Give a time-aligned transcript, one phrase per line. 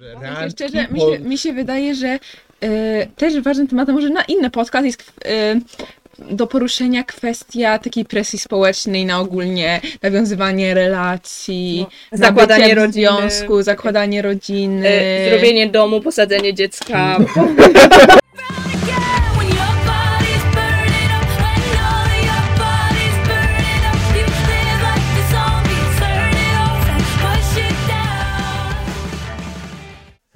[0.00, 2.08] Że reality, szczerze, mi się, mi się wydaje, że
[2.60, 5.60] e, też ważnym tematem, może na inny podcast jest e,
[6.18, 12.92] do poruszenia kwestia takiej presji społecznej na ogólnie nawiązywanie relacji, No, zakładanie rodziny.
[12.92, 14.88] związku, zakładanie rodziny.
[14.88, 17.16] E, zrobienie domu, posadzenie dziecka.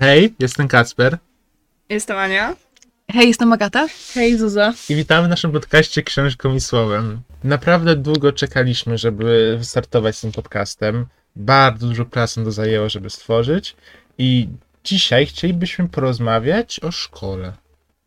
[0.05, 1.19] Hej, jestem Kacper
[1.89, 2.57] Jestem Ania.
[3.11, 3.87] Hej, jestem Agata.
[4.15, 4.75] Hej Zuza.
[4.89, 7.21] i witamy w naszym podcaście Książką i Słowem.
[7.45, 11.07] Naprawdę długo czekaliśmy, żeby wystartować z tym podcastem.
[11.37, 13.77] Bardzo dużo pracy nam to zajęło, żeby stworzyć
[14.19, 14.49] i
[14.85, 17.53] dzisiaj chcielibyśmy porozmawiać o szkole.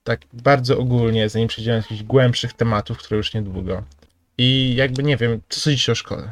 [0.04, 3.84] Tak bardzo ogólnie, zanim przejdziemy do jakichś głębszych tematów, które już niedługo.
[4.38, 6.32] I jakby nie wiem, co sądzicie o szkole?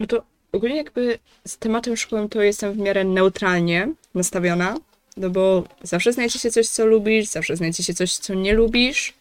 [0.00, 0.22] No to
[0.52, 4.76] ogólnie jakby z tematem szkoły to jestem w miarę neutralnie nastawiona,
[5.16, 9.14] no bo zawsze znajdzie się coś, co lubisz, zawsze znajdzie się coś, co nie lubisz.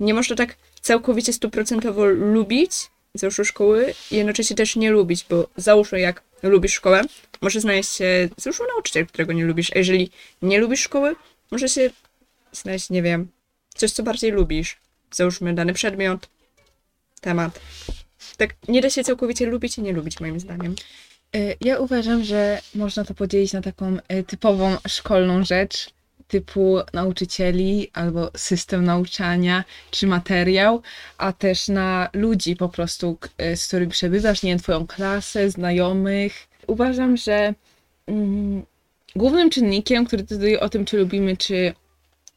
[0.00, 2.72] Nie można tak całkowicie stuprocentowo lubić
[3.18, 7.02] załóżmy szkoły i jednocześnie też nie lubić, bo załóżmy jak lubisz szkołę,
[7.40, 10.10] może znaleźć się załóżmy nauczyciel, którego nie lubisz, a jeżeli
[10.42, 11.16] nie lubisz szkoły,
[11.50, 11.90] może się
[12.52, 13.28] znaleźć, nie wiem,
[13.74, 14.76] coś, co bardziej lubisz.
[15.10, 16.28] Załóżmy dany przedmiot,
[17.20, 17.60] temat.
[18.36, 20.74] Tak nie da się całkowicie lubić i nie lubić, moim zdaniem.
[21.36, 25.90] E, Ja uważam, że można to podzielić na taką e, typową szkolną rzecz,
[26.28, 30.82] typu nauczycieli albo system nauczania czy materiał,
[31.18, 36.48] a też na ludzi po prostu, e, z którymi przebywasz, nie wiem, twoją klasę, znajomych.
[36.66, 37.54] Uważam, że
[38.06, 38.62] mm,
[39.16, 41.74] głównym czynnikiem, który decyduje o tym, czy lubimy, czy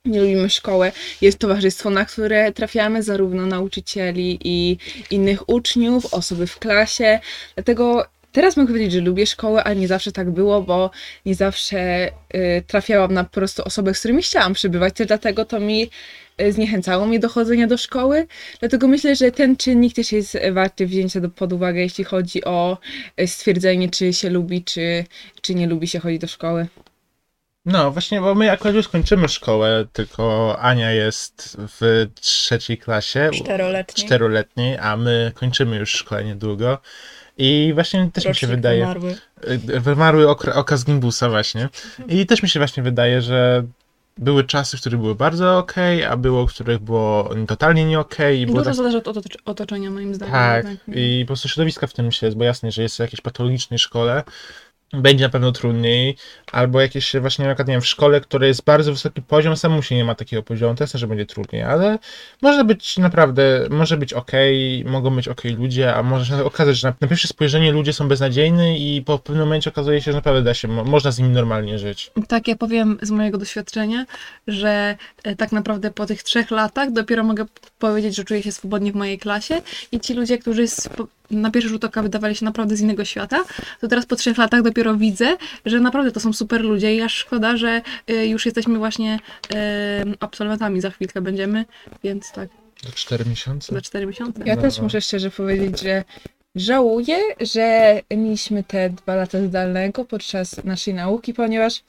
[0.05, 4.77] nie lubimy szkołę, jest towarzystwo, na które trafiamy, zarówno nauczycieli i
[5.11, 7.19] innych uczniów, osoby w klasie.
[7.55, 10.91] Dlatego teraz mogę powiedzieć, że lubię szkołę, ale nie zawsze tak było, bo
[11.25, 15.59] nie zawsze y, trafiałam na po prostu osoby, z którymi chciałam przebywać, też dlatego to
[15.59, 15.89] mi
[16.41, 18.27] y, zniechęcało mnie do chodzenia do szkoły.
[18.59, 22.77] Dlatego myślę, że ten czynnik też jest warty wzięcia do, pod uwagę, jeśli chodzi o
[23.21, 25.05] y, stwierdzenie, czy się lubi, czy,
[25.41, 26.67] czy nie lubi się chodzić do szkoły.
[27.65, 33.29] No, właśnie, bo my akurat już kończymy szkołę, tylko Ania jest w trzeciej klasie.
[33.33, 34.03] Czteroletni.
[34.03, 36.77] czteroletniej, a my kończymy już szkołę niedługo.
[37.41, 38.79] I właśnie też mi się Rocznik wydaje.
[38.81, 39.15] wymarły.
[39.47, 41.69] y, Wymarły okra- okaz gimbusa, właśnie.
[42.07, 43.63] I też mi się właśnie wydaje, że
[44.17, 48.41] były czasy, w których były bardzo okej, a było, w których było totalnie nie okej.
[48.41, 50.33] i Dużo tak, zależy od otocz- otoczenia, moim zdaniem.
[50.33, 53.21] tak, i po prostu środowiska w tym się jest, bo jasne, że jest w jakiejś
[53.21, 54.23] patologicznej szkole,
[54.93, 56.15] będzie na pewno trudniej,
[56.51, 59.81] albo jakieś właśnie, na przykład, nie wiem, w szkole, które jest bardzo wysoki poziom, samemu
[59.81, 61.99] się nie ma takiego poziomu, to jest, że będzie trudniej, ale
[62.41, 66.87] może być naprawdę, może być okej, mogą być okej ludzie, a może się okazać, że
[66.87, 70.41] na, na pierwsze spojrzenie ludzie są beznadziejni i po pewnym momencie okazuje się, że naprawdę
[70.41, 72.11] da się, mo- można z nimi normalnie żyć.
[72.27, 74.05] Tak, ja powiem z mojego doświadczenia,
[74.47, 77.45] że e, tak naprawdę po tych trzech latach dopiero mogę
[77.79, 79.61] powiedzieć, że czuję się swobodnie w mojej klasie
[79.91, 80.67] i ci ludzie, którzy
[81.31, 83.43] na pierwszy rzut oka wydawali się naprawdę z innego świata,
[83.81, 87.13] to teraz po trzech latach dopiero widzę, że naprawdę to są super ludzie i aż
[87.13, 89.19] szkoda, że e, już jesteśmy właśnie
[89.55, 91.65] e, absolwentami, za chwilkę będziemy,
[92.03, 92.49] więc tak,
[92.83, 93.75] Do 4 miesiące?
[93.75, 94.41] za cztery miesiące.
[94.45, 94.61] Ja No.
[94.61, 96.03] też muszę szczerze powiedzieć, że
[96.55, 101.83] żałuję, że mieliśmy te dwa lata zdalnego podczas naszej nauki, ponieważ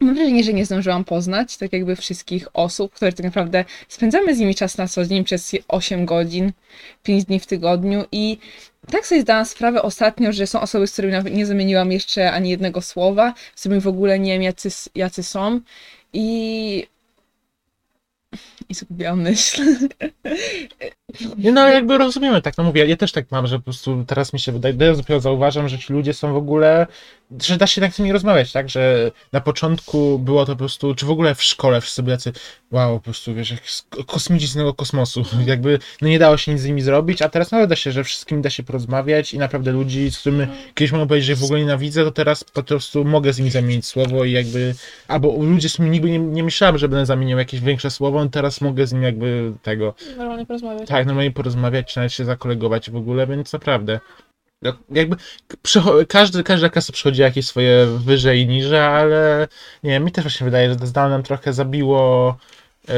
[0.00, 4.38] mam wrażenie, że nie zdążyłam poznać tak jakby wszystkich osób, które tak naprawdę spędzamy z
[4.38, 6.52] nimi czas na co dzień przez 8 godzin,
[7.02, 8.38] 5 dni w tygodniu i
[8.90, 12.82] tak sobie zdałam sprawę ostatnio, że są osoby, z którymi nie zamieniłam jeszcze ani jednego
[12.82, 15.60] słowa, z którymi w ogóle nie wiem jacy, jacy są
[16.12, 16.86] i
[18.68, 19.62] i zgubiłam myśl.
[21.38, 24.04] Nie, no ale jakby rozumiemy, tak, no mówię, ja też tak mam, że po prostu
[24.06, 26.86] teraz mi się wydaje, ja dopiero zauważam, że ci ludzie są w ogóle,
[27.42, 30.94] że da się tak z nimi rozmawiać, tak, że na początku było to po prostu,
[30.94, 32.32] czy w ogóle w szkole wszyscy byli tacy,
[32.70, 33.60] wow, po prostu, wiesz, jak
[34.06, 37.50] kosmici z innego kosmosu, jakby, no nie dało się nic z nimi zrobić, a teraz
[37.50, 41.08] naprawdę da się, że wszystkim da się porozmawiać i naprawdę ludzi, z którymi kiedyś mogłem
[41.08, 44.24] powiedzieć, że ich w ogóle nienawidzę, to teraz po prostu mogę z nimi zamienić słowo
[44.24, 44.74] i jakby,
[45.08, 48.30] albo ludzie, z którymi nigdy nie, nie myślałem, że będę zamieniał jakieś większe słowo, no
[48.30, 50.88] teraz mogę z nim jakby tego, Normalnie porozmawiać.
[50.88, 54.00] tak, normalnie porozmawiać, czy nawet się zakolegować w ogóle, więc naprawdę.
[54.62, 55.16] jak- Jakby
[56.08, 59.48] każdy, każda klasa przychodzi jakieś swoje wyżej i niżej, ale
[59.82, 62.36] nie wiem, mi też właśnie wydaje, że to zdalne nam trochę zabiło
[62.88, 62.94] e,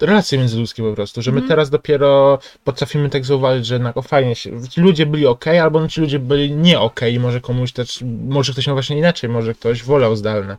[0.00, 1.48] relacje międzyludzkie po prostu, że my Mhm.
[1.48, 5.88] teraz dopiero potrafimy tak zauważyć, że jednak o fajnie się, ludzie byli ok, albo no,
[5.88, 9.82] ci ludzie byli nie ok może komuś też, może ktoś miał właśnie inaczej, może ktoś
[9.82, 10.56] wolał zdalne.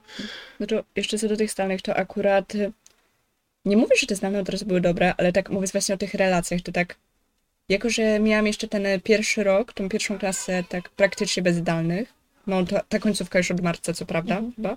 [0.59, 2.53] No to jeszcze co do tych zdalnych, to akurat
[3.65, 6.13] nie mówię, że te zdalne od razu były dobre, ale tak mówiąc właśnie o tych
[6.13, 6.95] relacjach, to tak
[7.69, 12.13] jako, że miałam jeszcze ten e, pierwszy rok, tą pierwszą klasę tak praktycznie bez zdalnych,
[12.47, 14.75] no ta, ta końcówka już od marca, co prawda, chyba,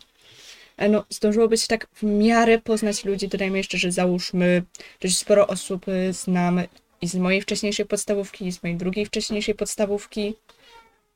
[0.77, 3.29] ale no, zdążyłoby się tak w miarę poznać ludzi.
[3.29, 4.63] Dodajmy jeszcze, że załóżmy,
[5.01, 6.61] dość sporo osób y, znam
[7.01, 10.35] i z mojej wcześniejszej podstawówki, i z mojej drugiej wcześniejszej podstawówki.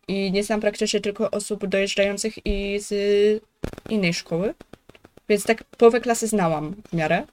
[0.09, 2.93] I nie znam praktycznie tylko osób dojeżdżających i z
[3.89, 4.55] innej szkoły.
[5.29, 7.27] Więc tak połowę klasy znałam w miarę.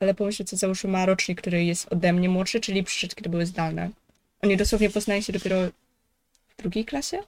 [0.00, 3.46] Ale pomyślcie, co załóżmy ma rocznik, który jest ode mnie młodszy, czyli przyszedł, kiedy były
[3.46, 3.90] zdalne.
[4.42, 5.56] Oni dosłownie poznają się dopiero
[6.48, 7.18] w drugiej klasie?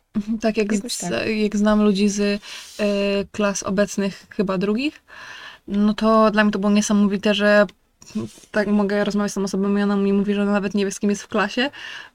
[0.40, 1.12] Tak jak, z, tak.
[1.28, 2.38] jak znam ludzi z y,
[3.32, 5.02] klas obecnych, chyba drugich,
[5.68, 7.66] no to dla mnie to było niesamowite, że
[8.50, 10.90] tak mogę rozmawiać z tą osobą i ona mi mówi, że ona nawet nie wie,
[10.90, 11.70] z kim jest w klasie,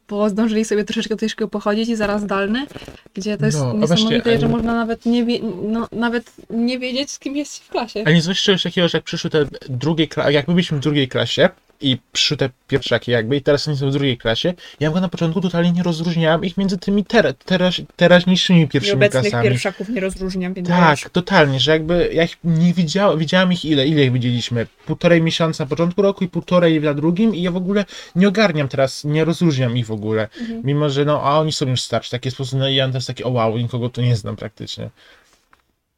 [0.09, 2.67] bo zdążyli sobie troszeczkę szkoły pochodzić i zaraz zdalny,
[3.13, 7.11] gdzie to jest No, niesamowite, właśnie, że można nawet nie, wie, no, nawet nie wiedzieć,
[7.11, 8.03] z kim jest w klasie.
[8.05, 11.07] A nie złość czegoś takiego, że jak przyszły te drugie jak my byliśmy w drugiej
[11.07, 11.49] klasie
[11.81, 15.09] i przyszły te pierwszaki jakby i teraz oni są w drugiej klasie, ja go na
[15.09, 19.49] początku totalnie nie rozróżniałem ich między tymi tera, teraź, teraźniejszymi pierwszymi Nieobecnych klasami.
[19.49, 23.65] pierwszaków nie rozróżniam, więc Tak, wiesz, totalnie, że jakby ja ich nie widziałem, widziałem ich
[23.65, 24.67] ile, ile ich widzieliśmy?
[24.85, 27.85] Półtorej miesiąca na początku roku i półtorej na drugim i ja w ogóle
[28.15, 30.27] nie ogarniam teraz, nie rozróżniam ich w ogóle.
[30.39, 30.61] Mhm.
[30.63, 33.23] Mimo, że no, a oni są już starsi, taki sposób, no i ja też taki,
[33.23, 34.89] o wow, nikogo tu nie znam praktycznie.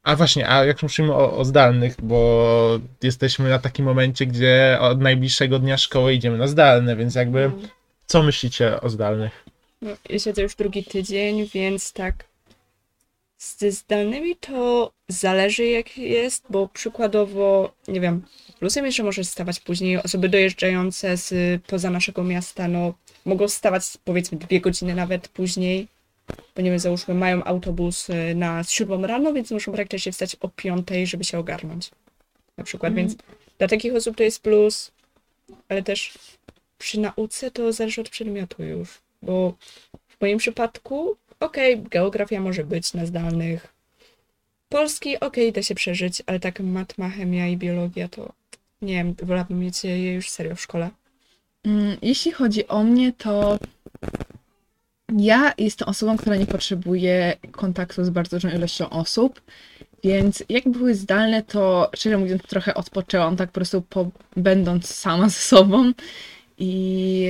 [0.08, 5.00] A właśnie, a jak myślimy o, o zdalnych, bo jesteśmy na takim momencie, gdzie od
[5.00, 7.68] najbliższego dnia szkoły idziemy na zdalne, więc jakby, Mhm.
[8.06, 9.44] co myślicie o zdalnych?
[9.82, 12.14] no, ja siedzę już drugi tydzień, więc tak
[13.38, 18.22] ze zdalnymi to zależy jak jest, bo przykładowo, nie wiem,
[18.58, 22.94] plusem jest, że może stawać później osoby dojeżdżające z poza naszego miasta, no
[23.24, 25.88] mogą stawać powiedzmy dwie godziny nawet później,
[26.56, 30.48] bo nie wiem, załóżmy mają autobus y, na siódmą rano, więc muszą praktycznie wstać o
[30.48, 31.90] piątej, żeby się ogarnąć.
[32.56, 33.08] Na przykład, Mhm.
[33.08, 33.18] więc
[33.58, 34.90] dla takich osób to jest plus,
[35.68, 36.18] ale też
[36.78, 39.54] przy nauce to zależy od przedmiotu już, bo
[40.08, 43.74] w moim przypadku, okej, geografia może być na zdalnych,
[44.68, 48.32] polski, okej, da się przeżyć, ale tak matma, chemia i biologia to
[48.82, 50.90] nie wiem, wolałabym mieć je już serio w szkole.
[51.64, 53.58] Mm, Jeśli chodzi o mnie, to
[55.16, 59.40] ja jestem osobą, która nie potrzebuje kontaktu z bardzo dużą ilością osób,
[60.04, 65.28] więc jak były zdalne, to szczerze mówiąc trochę odpoczęłam, tak po prostu po, będąc sama
[65.28, 65.92] ze sobą.
[66.58, 67.28] I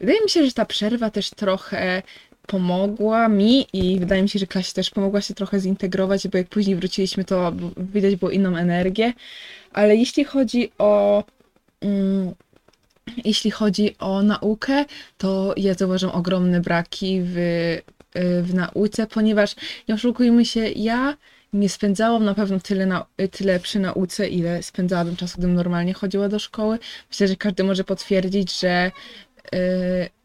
[0.00, 2.02] wydaje mi się, że ta przerwa też trochę
[2.46, 6.48] pomogła mi i wydaje mi się, że klasie też pomogła się trochę zintegrować, bo jak
[6.48, 9.12] później wróciliśmy, to widać było inną energię.
[9.72, 11.24] Ale jeśli chodzi o
[11.80, 12.34] mm,
[13.24, 14.84] jeśli chodzi o naukę,
[15.18, 17.82] to ja zauważam ogromne braki w, y,
[18.42, 19.54] w nauce, ponieważ
[19.88, 21.16] nie oszukujmy się, ja
[21.52, 26.28] nie spędzałam na pewno tyle, na, tyle przy nauce, ile spędzałabym czasu, gdybym normalnie chodziła
[26.28, 26.78] do szkoły.
[27.10, 28.90] Myślę, że każdy może potwierdzić, że
[29.54, 29.58] y,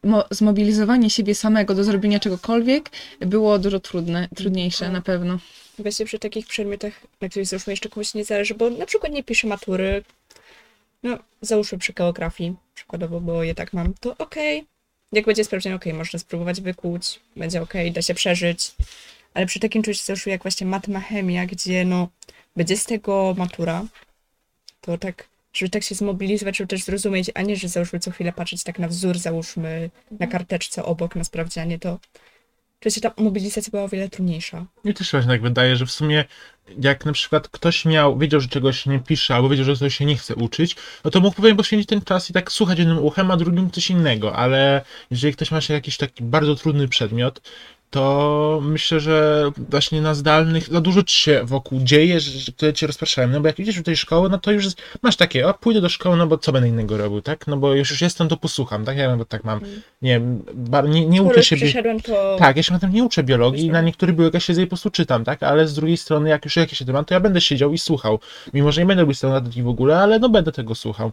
[0.03, 2.89] mo, zmobilizowanie siebie samego do zrobienia czegokolwiek
[3.19, 5.39] było dużo trudne, trudniejsze na pewno.
[5.79, 9.23] Właśnie przy takich przedmiotach, na których załóżmy jeszcze komuś nie zależy, bo na przykład nie
[9.23, 10.03] piszę matury,
[11.03, 14.65] no załóżmy przy geografii, przykładowo, bo je tak mam, to okej.
[15.11, 18.71] Jak będzie sprawdziane, okej, można spróbować wykuć, będzie okej, da się przeżyć.
[19.33, 22.07] Ale przy takim czymś załóżmy jak właśnie matma, chemia, gdzie no
[22.55, 23.85] będzie z tego matura,
[24.81, 28.33] to tak, żeby tak się zmobilizować, żeby też zrozumieć, a nie, że załóżmy co chwilę
[28.33, 29.89] patrzeć tak na wzór, załóżmy
[30.19, 31.99] na karteczce obok, na sprawdzianie, to
[32.81, 34.65] przecież ta mobilizacja była o wiele trudniejsza.
[34.85, 36.25] Mi też się właśnie tak wydaje, że w sumie
[36.79, 40.05] jak na przykład ktoś miał, wiedział, że czegoś nie pisze, albo wiedział, że coś się
[40.05, 43.31] nie chce uczyć, no to mógł powiem poświęcić ten czas i tak słuchać jednym uchem,
[43.31, 47.41] a drugim coś innego, ale jeżeli ktoś ma jeszcze jakiś taki bardzo trudny przedmiot,
[47.91, 52.87] to myślę, że właśnie na zdalnych za dużo ci się wokół dzieje, że, które cię
[52.87, 53.27] rozpraszają.
[53.27, 55.81] No bo jak idziesz do tej szkoły, no to już jest, masz takie, o pójdę
[55.81, 57.47] do szkoły, no bo co będę innego robił, tak?
[57.47, 58.97] No bo już, już jestem, to posłucham, tak?
[58.97, 59.59] Ja tak mam,
[60.01, 61.55] nie wiem, bar- nie, nie uczę się...
[62.01, 64.69] to tak, ja się na tym nie uczę biologii na niektórych biologach siedzę i po
[64.69, 65.43] prostu czytam, tak?
[65.43, 68.19] Ale z drugiej strony, jak już jakiś temat, to ja będę siedział i słuchał.
[68.53, 71.11] Mimo, że nie będę robił stronki w ogóle, ale no będę tego słuchał.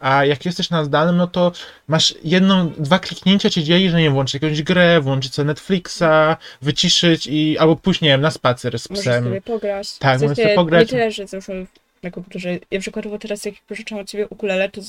[0.00, 1.52] A jak jesteś na zdalnym, no to
[1.88, 6.36] masz jedną, dwa kliknięcia cię dzieli, że nie wiem, włączyć jakąś grę, włączyć sobie Netflixa,
[6.62, 9.24] wyciszyć i albo pójść, nie wiem, na spacer z możesz psem.
[9.24, 9.98] sobie pograć.
[9.98, 10.82] Tak, W możesz sobie pograć.
[10.82, 11.66] Nie tyle, że załóżmy
[12.02, 12.58] na komputerze.
[12.70, 14.82] Ja przykładowo teraz, jak pożyczam od ciebie ukulele, to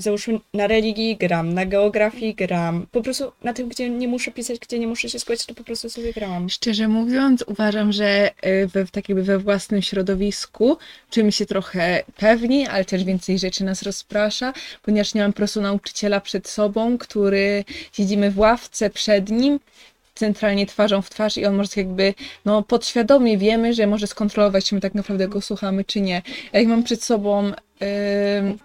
[0.00, 2.86] załóżmy na religii gram, na geografii gram.
[2.92, 5.64] Po prostu na tym, gdzie nie muszę pisać, gdzie nie muszę się skupiać, to po
[5.64, 6.50] prostu sobie grałam.
[6.50, 8.30] Szczerze mówiąc, uważam, że
[8.72, 10.76] we, tak jakby we własnym środowisku
[11.10, 14.52] czujemy się trochę pewni, ale też więcej rzeczy nas rozprasza,
[14.82, 19.60] ponieważ nie mam po prostu nauczyciela przed sobą, który siedzimy w ławce przed nim,
[20.14, 22.14] centralnie twarzą w twarz i on może tak jakby,
[22.44, 26.22] no podświadomie wiemy, że może skontrolować, czy my tak naprawdę go słuchamy, czy nie.
[26.52, 28.58] Jak mam przed sobą ym,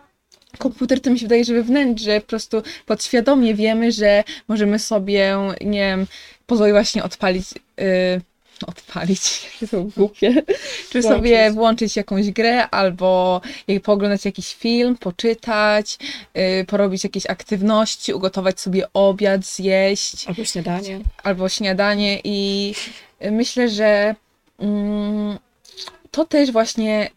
[0.57, 5.79] komputer, to mi się wydaje, że wewnętrznie, po prostu podświadomie wiemy, że możemy sobie, nie
[5.79, 6.07] wiem,
[6.47, 7.45] pozwoli właśnie odpalić
[7.79, 8.21] y,
[8.67, 10.33] odpalić, jakie to głupie,
[10.89, 11.03] czy Włączyć.
[11.03, 13.41] sobie włączyć jakąś grę, albo
[13.83, 15.97] pooglądać jakiś film, poczytać,
[16.35, 20.99] yy, porobić jakieś aktywności, ugotować sobie obiad, zjeść, Albo śniadanie.
[21.23, 22.73] albo śniadanie i
[23.31, 24.15] myślę, że
[24.59, 25.37] mm,
[26.11, 27.09] to też właśnie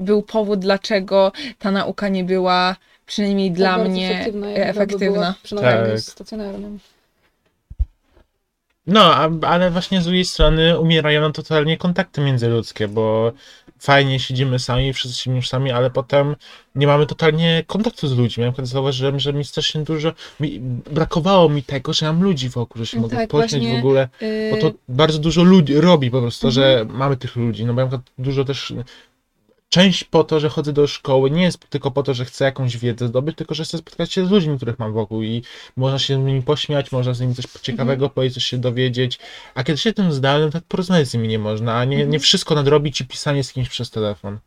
[0.00, 2.76] był powód, dlaczego ta nauka nie była
[3.06, 6.00] przynajmniej dla Tak mnie efektywna, Tak.
[6.00, 6.78] stacjonarnym.
[8.86, 13.32] No, a, ale właśnie z drugiej strony umierają nam totalnie kontakty międzyludzkie, bo
[13.78, 16.36] fajnie siedzimy sami, wszyscy siedzimy sami, ale potem
[16.74, 18.44] nie mamy totalnie kontaktu z ludźmi.
[18.44, 20.58] Ja zauważyłem, że mi strasznie dużo, mi,
[20.90, 24.08] brakowało mi tego, że mam ludzi wokół, że się mogę Tak, pośmiać w ogóle,
[24.50, 26.98] bo to Yy, bardzo dużo ludzi robi po prostu, że Mhm.
[26.98, 27.88] mamy tych ludzi, no bo ja
[28.18, 28.74] dużo też
[29.70, 32.76] Część po to, że chodzę do szkoły, nie jest tylko po to, że chcę jakąś
[32.76, 35.42] wiedzę zdobyć, tylko że chcę spotkać się z ludźmi, których mam wokół i
[35.76, 38.10] można się z nimi pośmiać, można z nimi coś ciekawego Mhm.
[38.10, 39.18] powiedzieć, coś się dowiedzieć.
[39.54, 42.10] A kiedy się tym zdalnym, tak porozmawiać z nimi nie można, a nie, Mhm.
[42.10, 44.38] nie wszystko nadrobić i pisanie z kimś przez telefon.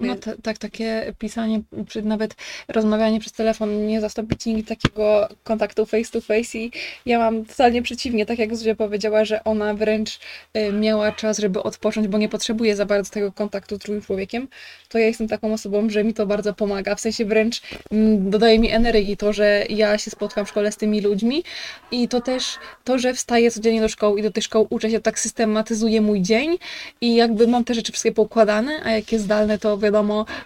[0.00, 2.34] No ta, tak, takie pisanie, czy nawet
[2.68, 6.70] rozmawianie przez telefon nie zastąpi nigdy takiego kontaktu face to face i
[7.06, 10.18] ja mam totalnie przeciwnie, tak jak Zuzia powiedziała, że ona wręcz
[10.56, 14.48] y, miała czas, żeby odpocząć, bo nie potrzebuje za bardzo tego kontaktu z drugim człowiekiem,
[14.88, 18.58] to ja jestem taką osobą, że mi to bardzo pomaga, w sensie wręcz mm, dodaje
[18.58, 21.44] mi energii to, że ja się spotkam w szkole z tymi ludźmi
[21.90, 25.00] i to też to, że wstaję codziennie do szkoły i do tej szkoły uczę się,
[25.00, 26.58] tak systematyzuje mój dzień
[27.00, 29.89] i jakby mam te rzeczy wszystkie poukładane, a jak jest zdalne, to wiadomo,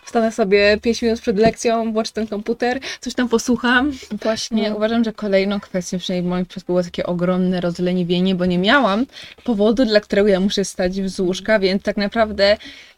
[0.05, 3.93] wstanę sobie 5 minut przed lekcją, włączę ten komputer, coś tam posłucham.
[4.23, 4.77] Właśnie No.
[4.77, 9.07] uważam, że kolejną kwestią, przynajmniej w moim przypadku było takie ogromne rozleniwienie, bo nie miałam
[9.45, 12.94] powodu, dla którego ja muszę stać z łóżka, więc tak naprawdę pr-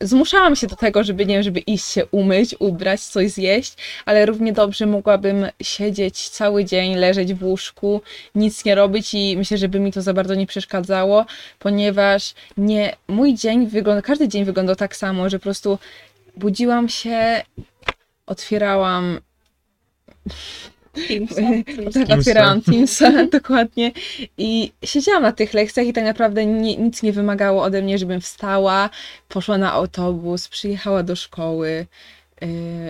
[0.00, 3.74] zmuszałam się do tego, żeby, nie wiem, żeby iść się umyć, ubrać, coś zjeść,
[4.04, 8.02] ale równie dobrze mogłabym siedzieć cały dzień, leżeć w łóżku,
[8.34, 11.26] nic nie robić i myślę, żeby mi to za bardzo nie przeszkadzało,
[11.58, 15.78] ponieważ nie, mój dzień wygląda, każdy dzień wyglądał tak samo, że po prostu
[16.36, 17.42] budziłam się,
[18.26, 19.20] otwierałam
[20.94, 22.14] tak, Teamsa.
[22.14, 23.92] otwierałam Teamsa, dokładnie.
[24.38, 28.20] I siedziałam na tych lekcjach i tak naprawdę nie, nic nie wymagało ode mnie, żebym
[28.20, 28.90] wstała,
[29.28, 31.86] poszła na autobus, przyjechała do szkoły,
[32.40, 32.48] yy,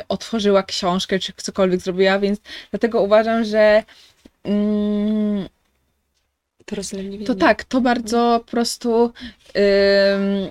[0.09, 2.41] otworzyła książkę, czy cokolwiek zrobiła, więc
[2.71, 3.83] dlatego uważam, że
[4.45, 5.49] mm,
[7.27, 9.13] To tak, to bardzo po prostu
[9.57, 10.51] ym,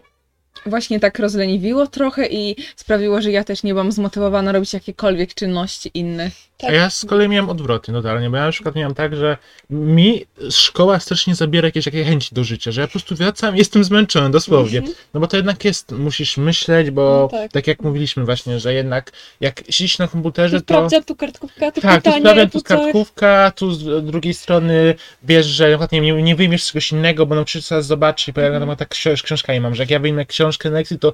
[0.66, 5.92] właśnie tak rozleniwiło trochę i sprawiło, że ja też nie byłam zmotywowana robić jakiekolwiek czynności
[5.94, 6.32] inne.
[6.68, 9.38] A ja z kolei miałem odwrotnie totalnie, bo ja na przykład miałem tak, że
[9.70, 13.60] mi szkoła strasznie zabiera jakieś takie chęci do życia, że ja po prostu wracam i
[13.60, 14.82] jestem zmęczony, dosłownie.
[15.14, 17.52] No bo to jednak jest, musisz myśleć, bo No tak.
[17.52, 17.68] tak.
[17.68, 19.12] jak mówiliśmy właśnie, że jednak
[19.42, 20.64] jak siedzisz na komputerze, to...
[20.74, 22.78] Sprawdzam tu kartkówka, tu Tak, tu pytanie, sprawdzam, tu tu coś.
[22.78, 27.26] kartkówka, tu z drugiej strony wiesz, że na przykład nie, nie, nie wyjmiesz czegoś innego,
[27.26, 28.64] bo nauczyciel zobaczy, bo ja Mhm.
[28.64, 28.76] mm.
[28.78, 31.14] tak książ- książkami mam, że jak ja wyjmę książkę na lekcji, to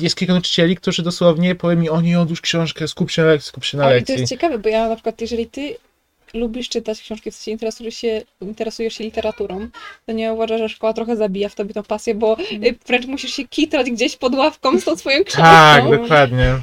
[0.00, 3.48] jest kilka nauczycieli, którzy dosłownie powie mi, o nie, odłóż książkę, skup się na lekcji,
[3.48, 4.14] skup się na Ale to lekcji.
[4.14, 5.76] jest ciekawe, bo ja na przykład, jeżeli ty
[6.34, 9.68] lubisz czytać książki, w sensie interesujesz się, interesujesz się literaturą,
[10.06, 13.34] to nie uważasz, że szkoła trochę zabija w tobie tą pasję, bo y, wręcz musisz
[13.34, 15.42] się kitrać gdzieś pod ławką z tą swoją książką.
[15.42, 16.58] Tak, dokładnie.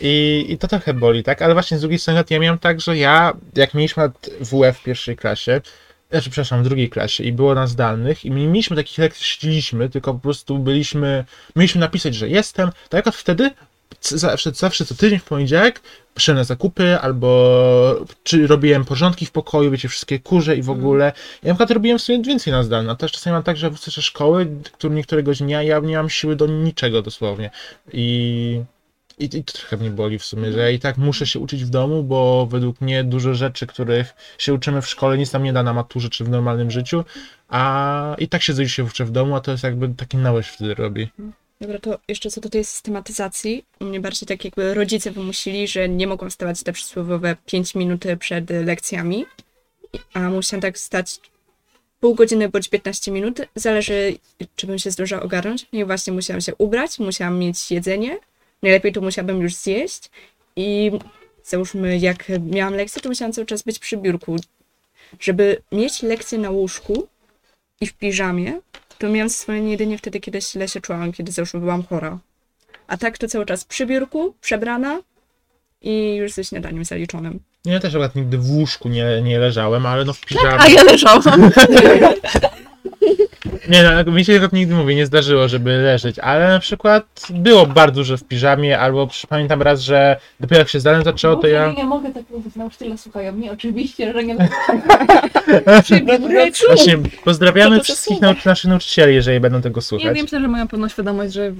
[0.00, 1.42] I, I to trochę boli, tak?
[1.42, 4.10] Ale właśnie z drugiej strony ja miałem tak, że ja, jak mieliśmy
[4.40, 5.60] WF w pierwszej klasie,
[6.10, 9.24] znaczy, przepraszam, w drugiej klasie i było nas zdalnych i my nie mieliśmy takich lekcji,
[9.24, 11.24] że siedzieliśmy, tylko po prostu byliśmy,
[11.56, 13.50] mieliśmy napisać, że jestem, tak jak wtedy
[14.00, 15.80] zawsze, zawsze co tydzień w poniedziałek
[16.18, 21.04] szedłem na zakupy albo czy robiłem porządki w pokoju, wiecie, wszystkie kurze i w ogóle.
[21.42, 24.02] Ja na przykład robiłem sobie więcej na zdalne, a też czasami mam tak, że ze
[24.02, 27.50] szkoły, który niektóregoś dnia ja nie mam siły do niczego dosłownie.
[27.92, 28.60] I
[29.18, 31.68] i, I trochę mnie boli w sumie, że ja i tak muszę się uczyć w
[31.68, 35.62] domu, bo według mnie dużo rzeczy, których się uczymy w szkole, nic nam nie da
[35.62, 37.04] na maturze czy w normalnym życiu,
[37.48, 40.46] a i tak siedzę i się uczę w domu, a to jest jakby taki nałyś
[40.46, 41.08] wtedy robi.
[41.60, 43.64] Dobra, to jeszcze co do tej systematyzacji.
[43.80, 48.50] Mnie bardziej tak jakby rodzice wymusili, że nie mogłam wstawać te przysłowiowe 5 minut przed
[48.50, 49.24] lekcjami,
[50.14, 51.20] a musiałam tak stać
[52.00, 53.40] pół godziny bądź 15 minut.
[53.54, 54.18] Zależy,
[54.56, 55.66] czy bym się zdążyła ogarnąć.
[55.72, 58.18] No I właśnie musiałam się ubrać, musiałam mieć jedzenie.
[58.62, 60.10] Najlepiej to musiałabym już zjeść.
[60.56, 60.90] I
[61.44, 64.36] załóżmy, jak miałam lekcję, to musiałam cały czas być przy biurku.
[65.20, 67.08] Żeby mieć lekcję na łóżku
[67.80, 68.60] i w piżamie,
[68.98, 72.18] to miałam swoje jedynie wtedy, kiedy źle się czułam, kiedy załóżmy byłam chora.
[72.86, 75.00] A tak to cały czas przy biurku, przebrana
[75.82, 77.40] i już ze śniadaniem zaliczonym.
[77.64, 80.60] Ja też akurat nigdy w łóżku nie, nie leżałem, ale no w piżamie.
[80.60, 81.50] A ja leżałam.
[83.68, 87.66] Nie, no, mi się to nigdy mówię, nie zdarzyło, żeby leżeć, ale na przykład było
[87.66, 91.46] bardzo dużo w piżamie, albo przy- pamiętam raz, że dopiero jak się zdalnie zaczęło, to
[91.46, 91.72] ja...
[91.72, 94.36] Nie mogę tak mówić, nauczyciele słuchają mnie, oczywiście, że nie
[96.66, 98.32] Właśnie pozdrawiamy to za wszystkich słowa?
[98.34, 100.14] nau- naszych nauczycieli, jeżeli będą tego Ja słuchać.
[100.16, 101.52] wiem, że mają pełną świadomość, że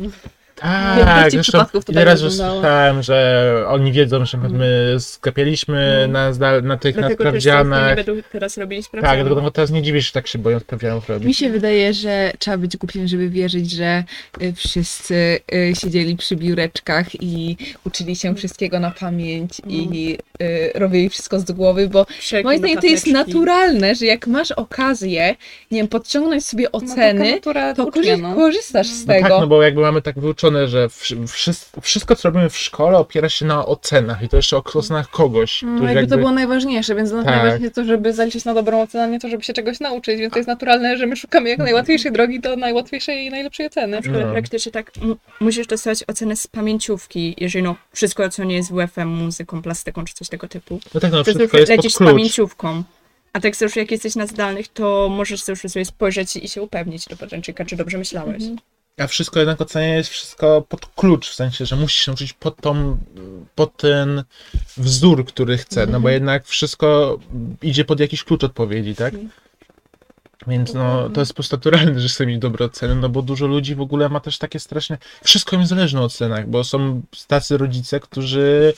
[0.60, 2.60] Tak, zresztą to ile tak razy wyglądało.
[2.60, 7.40] słyszałem, że oni wiedzą, że my skapialiśmy na, zdal- na tych na Dlatego też nie
[7.40, 7.96] sprawdzianach.
[7.96, 11.08] będą teraz robić Tak, dlatego no, teraz nie dziwię się, że tak się boją sprawdzianów
[11.08, 11.38] Mi robić.
[11.38, 14.04] się wydaje, że trzeba być głupim, żeby wierzyć, że
[14.42, 21.08] y, wszyscy y, siedzieli przy biureczkach i uczyli się wszystkiego na pamięć i y, robili
[21.08, 25.36] wszystko z głowy, bo Wszelkie moim zdaniem to jest naturalne, że jak masz okazję,
[25.70, 27.50] nie wiem, podciągnąć sobie oceny, to
[27.86, 28.34] ucznia, korzy- no.
[28.34, 29.28] korzystasz z No tego.
[29.28, 32.98] tak, no bo jakby mamy tak wyuczone, że wszy- wszystko, wszystko co robimy w szkole
[32.98, 36.30] opiera się na ocenach i to jeszcze o ocenach kogoś, No, który jakby to było
[36.30, 37.24] najważniejsze, więc Tak.
[37.24, 40.32] najważniejsze to, żeby zaliczyć na dobrą ocenę, a nie to, żeby się czegoś nauczyć, więc
[40.32, 43.86] to jest naturalne, że my szukamy jak najłatwiejszej drogi do najłatwiejszej i najlepszej oceny.
[43.96, 44.32] Na przykład No.
[44.32, 44.92] praktycznie tak
[45.40, 50.14] musisz dostawać ocenę z pamięciówki, jeżeli no wszystko, co nie jest WF-em, muzyką, plastyką czy
[50.14, 50.80] coś tego typu.
[50.94, 52.10] No tak, no To wszystko jest pod lecisz z klucz.
[52.10, 52.82] pamięciówką.
[53.32, 56.62] A tak już jak jesteś na zdalnych, to możesz sobie już sobie spojrzeć i się
[56.62, 58.42] upewnić do podręcznika, czy dobrze myślałeś.
[58.98, 62.60] A wszystko jednak ocenia jest wszystko pod klucz, w sensie, że musisz się nauczyć pod
[62.60, 62.98] tą,
[63.54, 64.24] pod ten
[64.76, 67.18] wzór, który chce, no bo jednak wszystko
[67.62, 69.14] idzie pod jakiś klucz odpowiedzi, tak?
[70.46, 73.46] Więc no, to jest po prostu naturalne, że chcę mieć dobre oceny, no bo dużo
[73.46, 77.56] ludzi w ogóle ma też takie straszne, wszystko im zależy na ocenach, bo są tacy
[77.56, 78.74] rodzice, którzy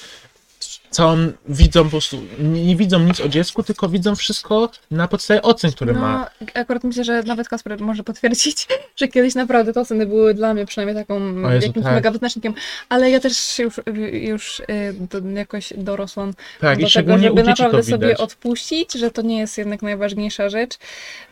[0.91, 1.17] całą
[1.49, 5.73] widzą po prostu, nie, nie widzą nic o dziecku, tylko widzą wszystko na podstawie ocen,
[5.73, 6.31] które ma.
[6.41, 8.67] No, akurat myślę, że nawet Kasper może potwierdzić,
[8.97, 11.95] że kiedyś naprawdę te oceny były dla mnie przynajmniej taką Jezu, jakimś tak.
[11.95, 12.55] mega wyznacznikiem,
[12.89, 13.81] ale ja też już,
[14.13, 14.65] już y,
[15.11, 19.59] do, jakoś dorosłam Tak, do i tego, żeby naprawdę sobie odpuścić, że to nie jest
[19.59, 20.79] jednak najważniejsza rzecz.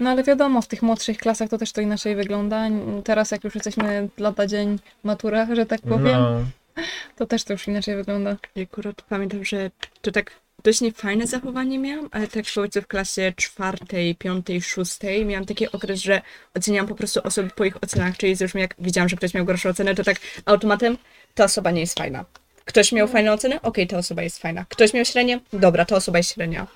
[0.01, 2.69] No ale wiadomo, w tych młodszych klasach to też to inaczej wygląda.
[3.05, 6.41] Teraz jak już jesteśmy lata dzień matura, że tak powiem, No.
[7.17, 8.37] To też to już inaczej wygląda.
[8.55, 9.71] Ja akurat pamiętam, że
[10.03, 10.31] to tak
[10.65, 16.01] dość niefajne zachowanie miałam, ale tak powiedzmy w klasie czwartej, piątej, szóstej miałam taki okres,
[16.01, 16.23] że
[16.55, 19.69] oceniałam po prostu osoby po ich ocenach, czyli załóżmy jak widziałam, że ktoś miał gorszą
[19.69, 20.99] ocenę, to tak automatem
[21.35, 22.25] ta osoba nie jest fajna.
[22.65, 23.63] Ktoś miał fajną ocenę?
[23.63, 24.65] Okej, ta osoba jest fajna.
[24.69, 25.41] Ktoś miał średnie?
[25.53, 26.67] Dobra, ta osoba jest średnia.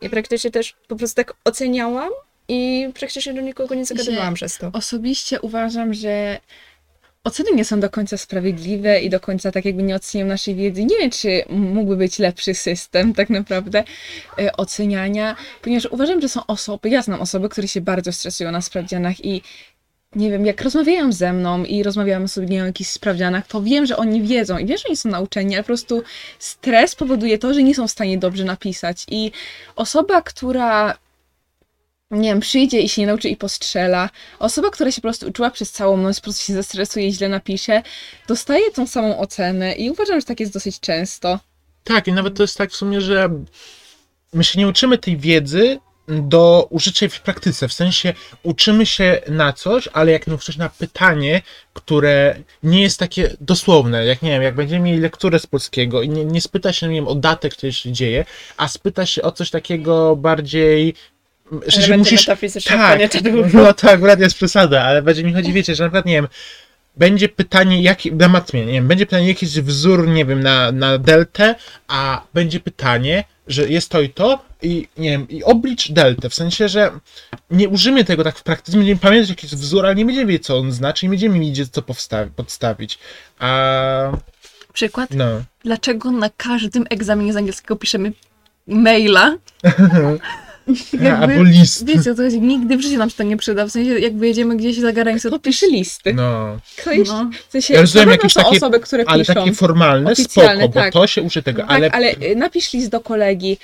[0.00, 2.10] I praktycznie też po prostu tak oceniałam
[2.48, 4.70] i praktycznie do nikogo nie zagadywałam przez to.
[4.72, 6.38] Osobiście uważam, że
[7.26, 10.84] oceny nie są do końca sprawiedliwe i do końca tak jakby nie oceniają naszej wiedzy.
[10.84, 13.84] Nie wiem, czy mógłby być lepszy system tak naprawdę
[14.38, 18.60] e, oceniania, ponieważ uważam, że są osoby, ja znam osoby, które się bardzo stresują na
[18.60, 19.42] sprawdzianach i
[20.16, 23.62] nie wiem, jak rozmawiają ze mną i rozmawiamy sobie nie wiem, o jakichś sprawdzianach, to
[23.62, 26.02] wiem, że oni wiedzą i wiem, że oni są nauczeni, ale po prostu
[26.38, 29.32] stres powoduje to, że nie są w stanie dobrze napisać i
[29.76, 30.98] osoba, która
[32.10, 34.10] nie wiem, przyjdzie i się nie nauczy i postrzela.
[34.38, 37.28] Osoba, która się po prostu uczyła przez całą noc, po prostu się zestresuje i źle
[37.28, 37.82] napisze,
[38.28, 41.40] dostaje tą samą ocenę i uważam, że tak jest dosyć często.
[41.84, 43.30] Tak, i nawet to jest tak w sumie, że
[44.32, 47.68] my się nie uczymy tej wiedzy do użycia w praktyce.
[47.68, 51.42] W sensie uczymy się na coś, ale jak na przykład na pytanie,
[51.72, 56.08] które nie jest takie dosłowne, jak nie wiem, jak będziemy mieli lekturę z polskiego i
[56.08, 58.24] nie, nie spyta się, nie wiem, o datę, która się dzieje,
[58.56, 60.94] a spyta się o coś takiego bardziej.
[61.66, 62.26] Że się Elementy musisz.
[62.64, 63.00] Tak,
[63.52, 66.28] no to akurat jest przesada, ale bardziej mi chodzi, wiecie, że na przykład, nie wiem,
[66.96, 70.72] będzie pytanie, jaki, na matmie, nie wiem, będzie pytanie, jaki jest wzór, nie wiem, na,
[70.72, 71.54] na deltę,
[71.88, 76.34] a będzie pytanie, że jest to i to i, nie wiem, i oblicz deltę, w
[76.34, 76.90] sensie, że
[77.50, 80.46] nie użymy tego tak w praktyce, będziemy pamiętać, jaki jest wzór, ale nie będziemy wiedzieć,
[80.46, 81.82] co on znaczy, nie będziemy mieć co
[82.36, 82.98] podstawić,
[83.38, 84.12] a
[84.72, 85.26] Przykład, no,
[85.64, 88.12] dlaczego na każdym egzaminie z angielskiego piszemy
[88.66, 89.36] maila?
[91.20, 93.66] albo list, Wiecie, to jest, nigdy w życiu nam się to nie przyda.
[93.66, 96.14] W sensie, jak wyjedziemy gdzieś za granicę, To pisze listy.
[96.14, 97.30] no, To jest, No.
[97.48, 99.34] w sensie, Ja rozumiem jakieś takie- osoby, które ale piszą.
[99.34, 100.92] takie formalne, Oficjalne, spoko, bo tak.
[100.92, 102.12] to się uczy tego, Tak, ale ale...
[102.12, 103.58] y, napisz list do kolegi.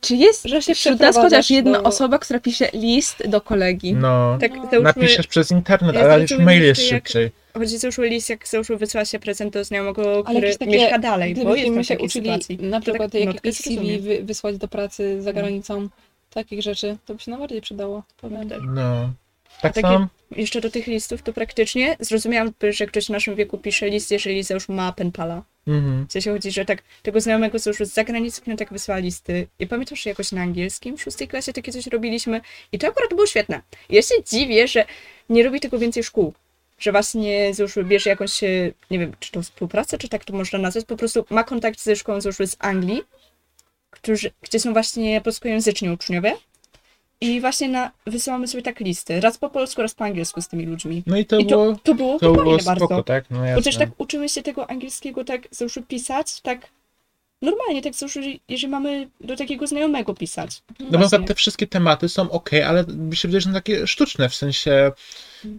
[0.00, 3.94] Czy jest Że się wśród nas chociaż jedna do- osoba, która pisze list do kolegi?
[3.94, 4.56] no, Tak, No.
[4.56, 7.30] załóżmy, napiszesz przez internet, Ja ale już mail jest jak- szybciej.
[7.54, 11.34] Chodzi załóżmy list, jak załóżmy wysyła się prezent do znajomego, Ale który takie- mieszka dalej,
[11.34, 12.58] bo jest się takiej uczyli sytuacji.
[12.60, 15.88] na To przykład tak jak notkę jakieś CV wy, wysłać do pracy za granicą,
[16.36, 18.02] takich rzeczy, to by się nam bardziej przydało.
[18.20, 18.48] Powiem.
[18.74, 19.12] No.
[19.62, 20.06] Tak takie- samo?
[20.30, 24.42] Jeszcze do tych listów, to praktycznie zrozumiałam, że ktoś w naszym wieku pisze list, jeżeli
[24.42, 25.42] załóżmy ma penpala.
[25.66, 26.06] Mhm.
[26.08, 29.46] W sensie chodzi, że tak tego znajomego, co już z zagranicy, który tak wysyła listy.
[29.58, 32.40] I pamiętam, że jakoś na angielskim w szóstej klasie takie coś robiliśmy
[32.72, 33.60] i to akurat było świetne.
[33.88, 34.84] I ja się dziwię, że
[35.30, 36.32] nie robi tego więcej szkół.
[36.78, 40.58] Że właśnie załóżmy bierze jakąś, e, nie wiem, czy to współpracę, czy tak to można
[40.58, 43.02] nazwać, po prostu ma kontakt ze szkołą załóżmy z Anglii,
[44.06, 46.36] którzy, gdzie są właśnie polskojęzyczni uczniowie
[47.20, 50.66] I właśnie na, wysyłamy sobie tak listy, raz po polsku, raz po angielsku z tymi
[50.66, 51.02] ludźmi.
[51.06, 52.74] No i to, I było, to, to było to było bardzo.
[52.86, 53.30] spoko, tak?
[53.30, 53.56] No jasne.
[53.56, 56.68] Bo też tak uczymy się tego angielskiego tak załóżmy pisać, tak
[57.42, 60.62] normalnie, tak załóżmy, jeżeli mamy do takiego znajomego pisać.
[60.90, 64.28] No bo te wszystkie tematy są ok, ale mi się wydaje, że są takie sztuczne,
[64.28, 64.92] w sensie,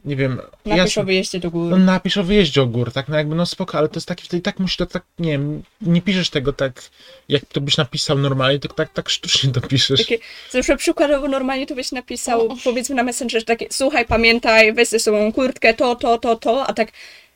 [0.05, 1.69] nie wiem, Napisz ja- o wyjeździe do góry.
[1.69, 4.37] no napisz o wyjeździe o gór, tak, no jakby no spoko, ale to jest taki,
[4.37, 6.81] i tak musi to tak, nie wiem, nie piszesz tego tak,
[7.29, 9.99] jak to byś napisał normalnie, tylko tak, tak sztucznie to piszesz.
[9.99, 10.17] Takie,
[10.51, 15.33] zresztą przykładowo normalnie to byś napisał, powiedzmy na Messengerze takie, słuchaj, pamiętaj, weź ze sobą
[15.33, 16.91] kurtkę, to, to, to, to, a tak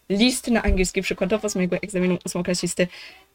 [0.10, 2.88] list na angielski przykładowo z mojego egzaminu ósmoklasisty.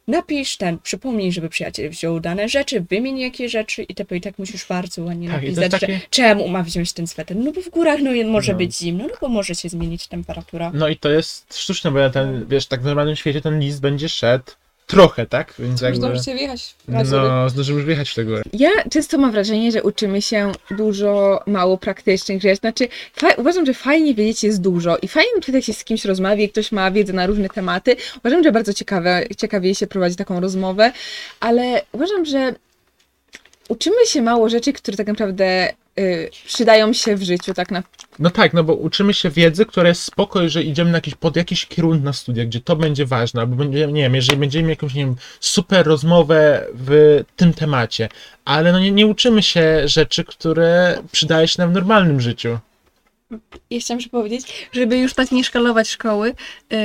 [0.07, 4.39] Napisz ten, przypomnij, żeby przyjaciel wziął dane rzeczy, wymień jakie rzeczy i to i tak
[4.39, 7.37] musisz bardzo ładnie Tak, napisać, takie- że czemu ma wziąć ten sweter?
[7.37, 8.57] No bo w górach no, może No.
[8.57, 10.71] być zimno, no bo może się zmienić temperatura.
[10.73, 13.81] No i to jest sztuczne, bo ja ten, wiesz, tak w normalnym świecie ten list
[13.81, 14.51] będzie szedł
[14.87, 17.49] trochę, tak, więc jakby, zdążycie wjechać raz no.
[17.49, 18.43] zdążymy już wjechać w te góry.
[18.53, 22.55] Ja często mam wrażenie, że uczymy się dużo mało praktycznych rzeczy.
[22.55, 25.83] Znaczy, fa- uważam, że fajnie wiedzieć jest dużo i fajnie na przykład jak się z
[25.83, 27.95] kimś rozmawia i ktoś ma wiedzę na różne tematy.
[28.19, 30.91] Uważam, że bardzo ciekawe, ciekawie się prowadzi taką rozmowę,
[31.39, 32.53] ale uważam, że
[33.69, 37.83] uczymy się mało rzeczy, które tak naprawdę y, przydają się w życiu, tak na
[38.19, 41.35] No tak, no bo uczymy się wiedzy, która jest spoko, że idziemy na jakiś, pod
[41.35, 44.93] jakiś kierunek na studiach, gdzie to będzie ważne, albo będzie, nie wiem, jeżeli będziemy jakąś,
[44.93, 48.09] nie wiem, super rozmowę w tym temacie,
[48.45, 52.59] ale no nie, nie uczymy się rzeczy, które przydaje się nam w normalnym życiu.
[53.69, 56.33] Ja chciałam powiedzieć, żeby już tak nie szkalować szkoły
[56.71, 56.77] yy,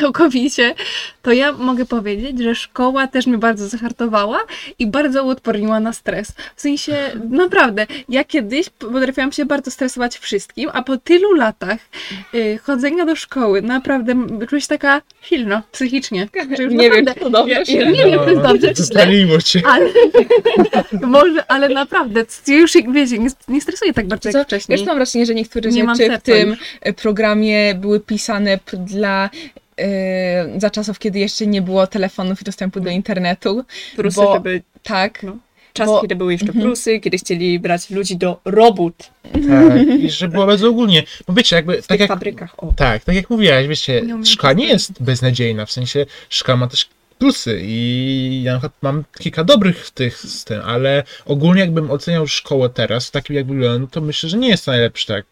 [0.00, 0.74] całkowicie,
[1.22, 4.38] to ja mogę powiedzieć, że szkoła też mnie bardzo zahartowała
[4.78, 6.32] i bardzo uodporniła na stres.
[6.56, 6.96] W sensie,
[7.30, 11.78] naprawdę, ja kiedyś potrafiłam się bardzo stresować wszystkim, a po tylu latach
[12.32, 14.14] yy, chodzenia do szkoły, naprawdę
[14.48, 16.28] czuję się taka silna psychicznie.
[16.56, 18.82] Że już Nie wiem, naprawdę, czy to dobrze, ja, nie wiem, czy jest dobrze, czy
[18.84, 19.06] źle,
[19.44, 19.62] cię.
[19.66, 19.90] ale
[21.16, 24.78] może, ale naprawdę, ja już wiecie, nie, nie stresuję tak bardzo jak wcześniej.
[24.78, 26.56] Wiesz, mam wrażenie, że niektóre Nie mam rzeczy w tym
[26.96, 29.30] programie były pisane dla
[29.78, 33.64] e, za czasów, kiedy jeszcze nie było telefonów i dostępu do internetu.
[33.96, 35.22] Prusy bo- to były Tak.
[35.22, 35.36] No.
[35.72, 36.64] czas, Bo- kiedy były jeszcze Mhm.
[36.64, 38.94] Prusy, kiedy chcieli brać ludzi do robót
[39.32, 41.02] Tak, i że było bardzo ogólnie.
[41.26, 42.54] Bo wiecie, jakby, w tak tych jak, fabrykach.
[42.64, 42.72] O.
[42.76, 46.88] tak, tak jak mówiłaś, wiecie, Nie szkoła nie jest beznadziejna, w sensie szkoła ma też
[47.18, 52.26] plusy i ja na przykład mam kilka dobrych tych z tym, ale ogólnie jakbym oceniał
[52.26, 55.26] szkołę teraz, takim jak wygląda, no to myślę, że nie jest to najlepszy, tak.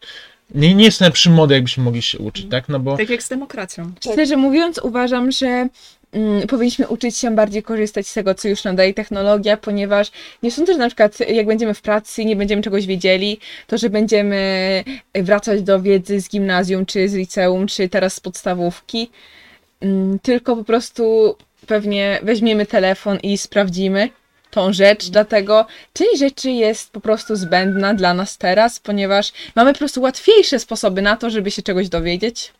[0.55, 2.69] Nie, nie jest najlepszy model, jakbyśmy mogli się uczyć, tak?
[2.69, 3.91] No bo Tak jak z demokracją.
[3.99, 5.67] Szczerze mówiąc, uważam, że
[6.11, 10.11] mm, powinniśmy uczyć się bardziej korzystać z tego, co już nam daje technologia, ponieważ
[10.43, 13.77] nie sądzę, że na przykład jak będziemy w pracy i nie będziemy czegoś wiedzieli, to
[13.77, 14.83] że będziemy
[15.13, 19.09] wracać do wiedzy z gimnazjum, czy z liceum, czy teraz z podstawówki,
[19.81, 21.35] Mm, tylko po prostu
[21.67, 24.09] pewnie weźmiemy telefon i sprawdzimy
[24.51, 29.79] tą rzecz, dlatego część rzeczy jest po prostu zbędna dla nas teraz, ponieważ mamy po
[29.79, 32.51] prostu łatwiejsze sposoby na to, żeby się czegoś dowiedzieć.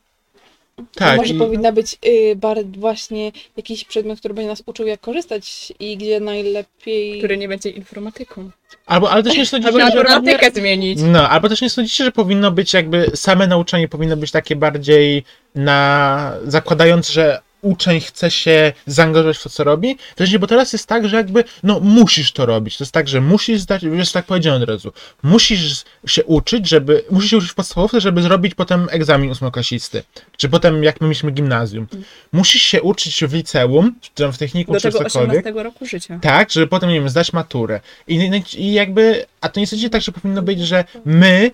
[0.95, 1.17] tak.
[1.17, 2.37] Może i- powinna być y,
[2.77, 7.17] właśnie jakiś przedmiot, który będzie nas uczył, jak korzystać i gdzie najlepiej.
[7.19, 8.49] Który nie będzie informatyką.
[8.85, 9.85] Albo, ale też nie sądzicie, Albo że...
[9.97, 10.99] informatykę zmienić.
[11.01, 15.23] No, albo też nie sądzicie, że powinno być jakby same nauczanie powinno być takie bardziej
[15.55, 19.97] na zakładając, że uczeń chce się zaangażować w to, co robi.
[20.11, 22.77] Wcześniej, bo teraz jest tak, że jakby, no musisz to robić.
[22.77, 24.91] To jest tak, że musisz zdać, już tak powiedziałem od razu,
[25.23, 30.03] musisz się uczyć, żeby, musisz się uczyć w podstawówce, żeby zrobić potem egzamin ósmoklasisty.
[30.37, 31.87] Czy potem, jak my mieliśmy gimnazjum.
[32.31, 35.45] Musisz się uczyć w liceum, czy tam w technikum, Do czy tego cokolwiek.
[35.45, 36.19] 18 roku życia.
[36.21, 37.79] Tak, żeby potem, nie wiem, zdać maturę.
[38.07, 41.51] I, I jakby, a to niestety tak, że powinno być, że my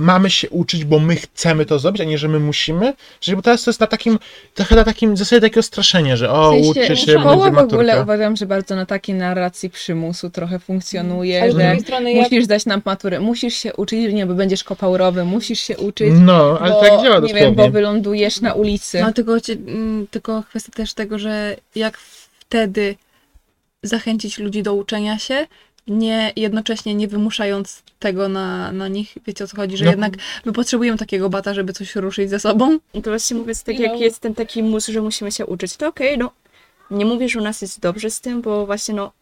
[0.00, 2.92] mamy się uczyć, bo my chcemy to zrobić, a nie, że my musimy.
[3.20, 4.18] Czyli bo teraz to jest na takim,
[4.54, 7.58] trochę na takim zasadzie takiego straszenia, że o, W sensie, uczy się, szkoła będzie w
[7.58, 8.02] ogóle maturka.
[8.02, 11.76] uważam, że bardzo na takiej narracji przymusu trochę funkcjonuje, Ale że
[12.14, 16.12] musisz zdać nam maturę, musisz się uczyć, nie, bo będziesz kopał rowy, musisz się uczyć,
[16.20, 17.70] No, ale bo, tak działa nie wiem, bo dosłownie.
[17.70, 19.00] wylądujesz na ulicy.
[19.00, 19.32] No tylko,
[19.66, 21.98] mm, tylko kwestia też tego, że jak
[22.40, 22.94] wtedy
[23.82, 25.46] zachęcić ludzi do uczenia się,
[25.88, 29.14] nie jednocześnie nie wymuszając tego na, na nich.
[29.26, 29.90] Wiecie o co chodzi, że No.
[29.90, 30.12] jednak
[30.44, 32.78] my potrzebujemy takiego bata, żeby coś ruszyć ze sobą.
[32.94, 33.82] I to właśnie mówiąc, tak No.
[33.84, 36.30] jak jest ten taki mus, że musimy się uczyć, to okej, no
[36.90, 39.12] nie mówię, że u nas jest dobrze z tym, bo właśnie no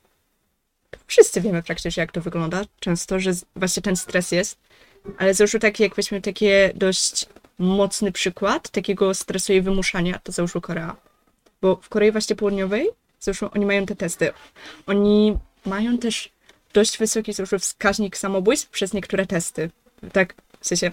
[1.07, 4.59] wszyscy wiemy praktycznie jak to wygląda często, że właśnie ten stres jest,
[5.19, 7.27] ale załóżmy taki, jak weźmy takie dość
[7.59, 10.97] mocny przykład takiego stresu i wymuszania, to załóżmy Korea.
[11.63, 12.89] Bo w Korei właśnie Południowej,
[13.21, 14.33] załóżmy oni mają te testy,
[14.87, 16.31] oni mają też
[16.73, 19.71] dość wysoki załóżmy wskaźnik samobójstw przez niektóre testy.
[20.13, 20.91] Tak W sensie,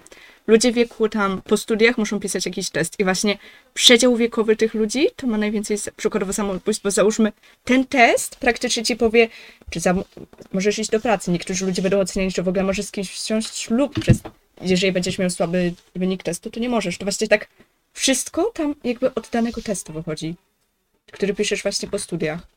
[0.47, 3.38] ludzie wieku tam po studiach muszą pisać jakiś test i właśnie
[3.73, 7.31] przedział wiekowy tych ludzi to ma najwięcej przykładowo samobójstw, bo załóżmy,
[7.63, 9.29] ten test praktycznie ci powie,
[9.69, 9.95] czy za,
[10.53, 11.31] możesz iść do pracy.
[11.31, 14.17] Niektórzy ludzie będą oceniali, że w ogóle możesz z kimś wziąć ślub przez,
[14.62, 16.97] jeżeli będziesz miał słaby wynik testu, to nie możesz.
[16.97, 17.47] To właśnie tak
[17.93, 20.36] wszystko tam jakby od danego testu wychodzi,
[21.12, 22.52] który piszesz właśnie po studiach.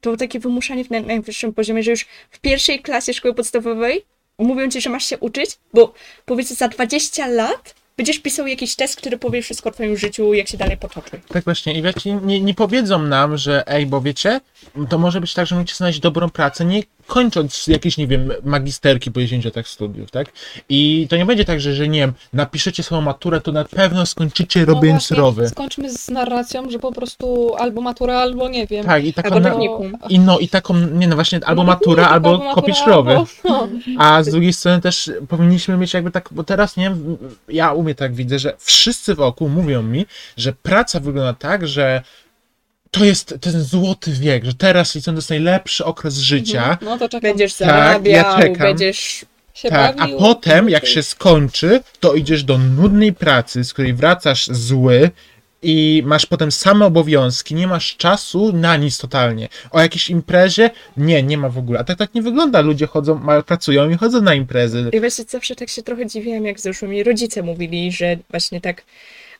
[0.00, 4.04] To takie wymuszanie w naj- najwyższym poziomie, że już w pierwszej klasie szkoły podstawowej
[4.38, 5.94] mówią ci, że masz się uczyć, bo
[6.26, 10.48] powiedzmy za 20 lat będziesz pisał jakiś test, który powie wszystko o twoim życiu, jak
[10.48, 11.20] się dalej potoczy.
[11.28, 14.40] Tak właśnie, i wiecie, nie, nie powiedzą nam, że ej, bo wiecie,
[14.88, 19.10] to może być tak, że możecie znaleźć dobrą pracę, nie kończąc jakieś, nie wiem, magisterki
[19.12, 20.32] po 10 latach studiów, tak?
[20.68, 24.06] I to nie będzie tak, że, że nie wiem, napiszecie swoją maturę, to na pewno
[24.06, 25.48] skończycie robiąc No właśnie, rowy.
[25.48, 28.86] Skończmy z narracją, że po prostu albo matura, albo nie wiem.
[28.86, 32.08] Tak, i taką, Albo na, i no, i taką, nie no właśnie, albo No, matura,
[32.14, 33.10] albo matura, kopisz rowy.
[33.10, 33.68] albo- no.
[33.98, 37.16] A z drugiej strony też powinniśmy mieć jakby tak, bo teraz nie wiem,
[37.48, 42.02] ja u mnie tak widzę, że wszyscy wokół mówią mi, że praca wygląda tak, że
[42.90, 46.78] to jest ten złoty wiek, że teraz liceum to jest najlepszy okres życia.
[46.82, 47.30] No to czekam.
[47.30, 48.66] Będziesz Tak, zarabiał, ja czekam.
[48.66, 49.24] będziesz...
[49.54, 50.18] się Tak, a bawił.
[50.18, 55.10] potem jak się skończy, to idziesz do nudnej pracy, z której wracasz zły
[55.62, 59.48] i masz potem same obowiązki, nie masz czasu na nic totalnie.
[59.70, 60.70] O jakiejś imprezie?
[60.96, 61.78] Nie, nie ma w ogóle.
[61.80, 62.60] A tak tak nie wygląda.
[62.60, 64.90] Ludzie chodzą, pracują i chodzą na imprezy.
[64.92, 68.82] I właśnie zawsze tak się trochę dziwiłam, jak załóżmy mi rodzice mówili, że właśnie tak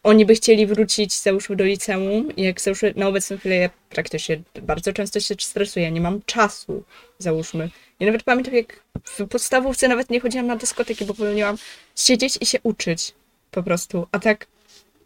[0.03, 4.93] oni by chcieli wrócić załóżmy do liceum jak załóżmy na obecną chwilę ja praktycznie bardzo
[4.93, 6.83] często się stresuję, nie mam czasu
[7.19, 7.71] załóżmy.
[8.01, 11.57] Ja nawet pamiętam jak w podstawówce nawet nie chodziłam na dyskoteki, bo wolałam
[11.97, 13.15] siedzieć i się uczyć
[13.51, 14.07] po prostu.
[14.13, 14.47] A tak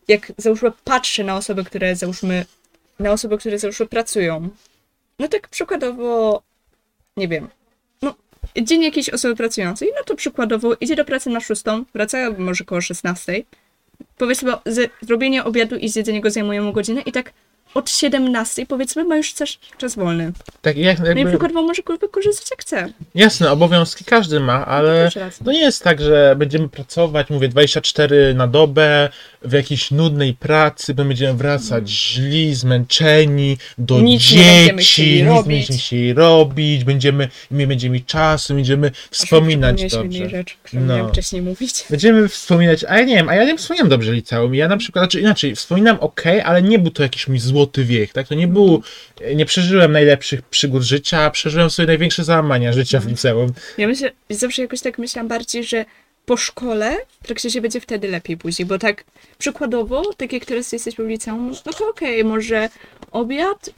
[0.09, 2.45] jak załóżmy patrzę na osoby, które załóżmy
[2.99, 4.49] na osoby, które załóżmy pracują.
[5.19, 6.43] No tak przykładowo
[7.17, 7.49] nie wiem,
[8.03, 8.15] no
[8.63, 12.81] dzień jakiejś osoby pracującej, no to przykładowo idzie do pracy na szóstą, wraca może koło
[12.81, 13.43] 16.
[14.19, 14.53] Powiedzmy,
[15.03, 17.33] zrobienie obiadu i zjedzenie go zajmuje mu godzinę i tak
[17.75, 20.33] od 17 powiedzmy ma już czas, czas wolny.
[20.63, 22.93] Tak jak, No i jakby, przykładowo może wykorzystać jak chce.
[23.15, 25.45] jasne, obowiązki każdy ma, ale Też racja.
[25.45, 29.09] to nie jest tak, że będziemy pracować, mówię, 24 na dobę
[29.43, 35.43] w jakiejś nudnej pracy, będziemy wracać źli, zmęczeni, do Nic nie dzieci, chcieli nic nie
[35.43, 40.29] będziemy chcieli robić, będziemy, nie będziemy mieli czasu, będziemy wspominać mi dobrze.
[40.31, 41.09] rzecz, No.
[41.09, 41.85] wcześniej mówić.
[41.91, 44.55] Będziemy wspominać, a ja nie wiem, a ja nie wspominam dobrze liceum.
[44.55, 48.13] Ja na przykład, znaczy inaczej, wspominam ok, ale nie był to jakiś mój złoty wiek,
[48.13, 48.29] tak?
[48.29, 48.83] To nie był,
[49.35, 53.53] nie przeżyłem najlepszych przygód życia, przeżyłem sobie największe załamania życia w liceum.
[53.79, 55.85] Ja myślę, zawsze jakoś tak myślałam bardziej, że
[56.27, 59.05] po szkole praktycznie będzie wtedy lepiej później, bo tak
[59.39, 62.69] przykładowo, tak jak teraz jesteśmy w liceum, no to okej, może
[63.11, 63.71] obiad,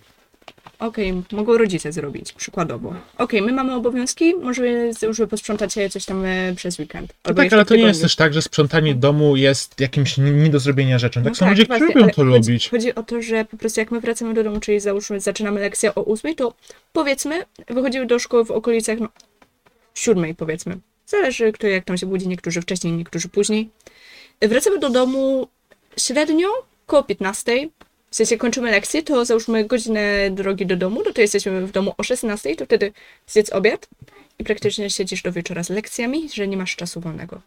[0.86, 2.94] okej, mogą rodzice zrobić, przykładowo.
[3.18, 4.66] Okej, my mamy obowiązki, może
[5.02, 7.14] już posprzątać sobie coś tam e, przez weekend.
[7.28, 10.58] No tak, ale to nie jest też tak, że sprzątanie domu jest jakimś nie, do
[10.58, 11.22] zrobienia rzeczą.
[11.22, 12.68] Tak No są ludzie, właśnie, którzy lubią to chodzi, lubić.
[12.70, 15.94] Chodzi o to, że po prostu jak my wracamy do domu, czyli załóżmy zaczynamy lekcję
[15.94, 16.54] o ósmej, to
[16.92, 19.08] powiedzmy wychodzimy do szkoły w okolicach no,
[19.94, 20.78] siódmej powiedzmy.
[21.06, 23.70] Zależy kto jak tam się budzi, niektórzy wcześniej, niektórzy później.
[24.42, 25.48] Wracamy do domu
[25.96, 26.48] średnio
[26.86, 27.68] koło 15.
[28.14, 31.94] W sensie kończymy lekcję, to załóżmy godzinę drogi do domu, no to jesteśmy w domu
[31.98, 32.92] o 16, to wtedy
[33.26, 33.88] zjedz obiad
[34.38, 37.40] i praktycznie siedzisz do wieczora z lekcjami, że nie masz czasu wolnego.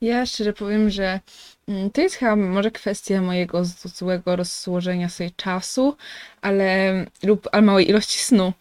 [0.00, 1.20] Ja szczerze powiem, że
[1.68, 5.96] mm, to jest chyba może kwestia mojego złego rozłożenia sobie czasu,
[6.40, 8.52] ale lub ale małej ilości snu.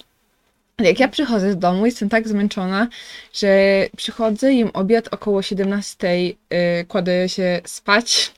[0.77, 2.87] Ale Jak ja przychodzę z domu, jestem tak zmęczona,
[3.33, 6.35] że przychodzę, jem obiad około 17, yy,
[6.87, 8.31] kładę się spać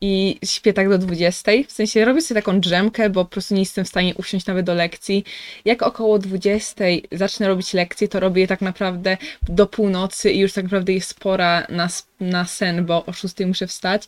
[0.00, 1.52] i śpię tak do 20.
[1.68, 4.66] W sensie robię sobie taką drzemkę, bo po prostu nie jestem w stanie usiąść nawet
[4.66, 5.24] do lekcji.
[5.64, 9.16] Jak około 20 zacznę robić lekcje, to robię je tak naprawdę
[9.48, 11.88] do północy i już tak naprawdę jest pora na,
[12.20, 14.02] na sen, bo o 6 muszę wstać.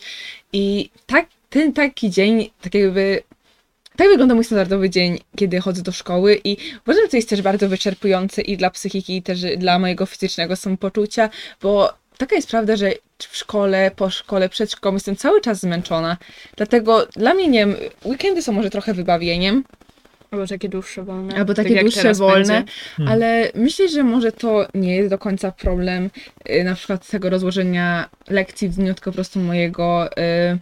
[0.52, 3.22] I tak, ten taki dzień, tak jakby.
[3.96, 7.42] Tak wygląda mój standardowy dzień, kiedy chodzę do szkoły i uważam, że to jest też
[7.42, 11.30] bardzo wyczerpujące i dla psychiki, i też dla mojego fizycznego samopoczucia,
[11.62, 16.16] bo taka jest prawda, że w szkole, po szkole, przed szkołą jestem cały czas zmęczona.
[16.56, 19.64] Dlatego dla mnie, nie wiem, weekendy są może trochę wybawieniem,
[20.30, 21.34] Albo takie dłuższe wolne.
[21.34, 22.64] Albo tak takie jak dłuższe wolne.
[22.96, 23.12] Hmm.
[23.12, 26.10] ale myślę, że może to nie jest do końca problem
[26.50, 30.58] y, na przykład tego rozłożenia lekcji w dniu, tylko po prostu mojego, y,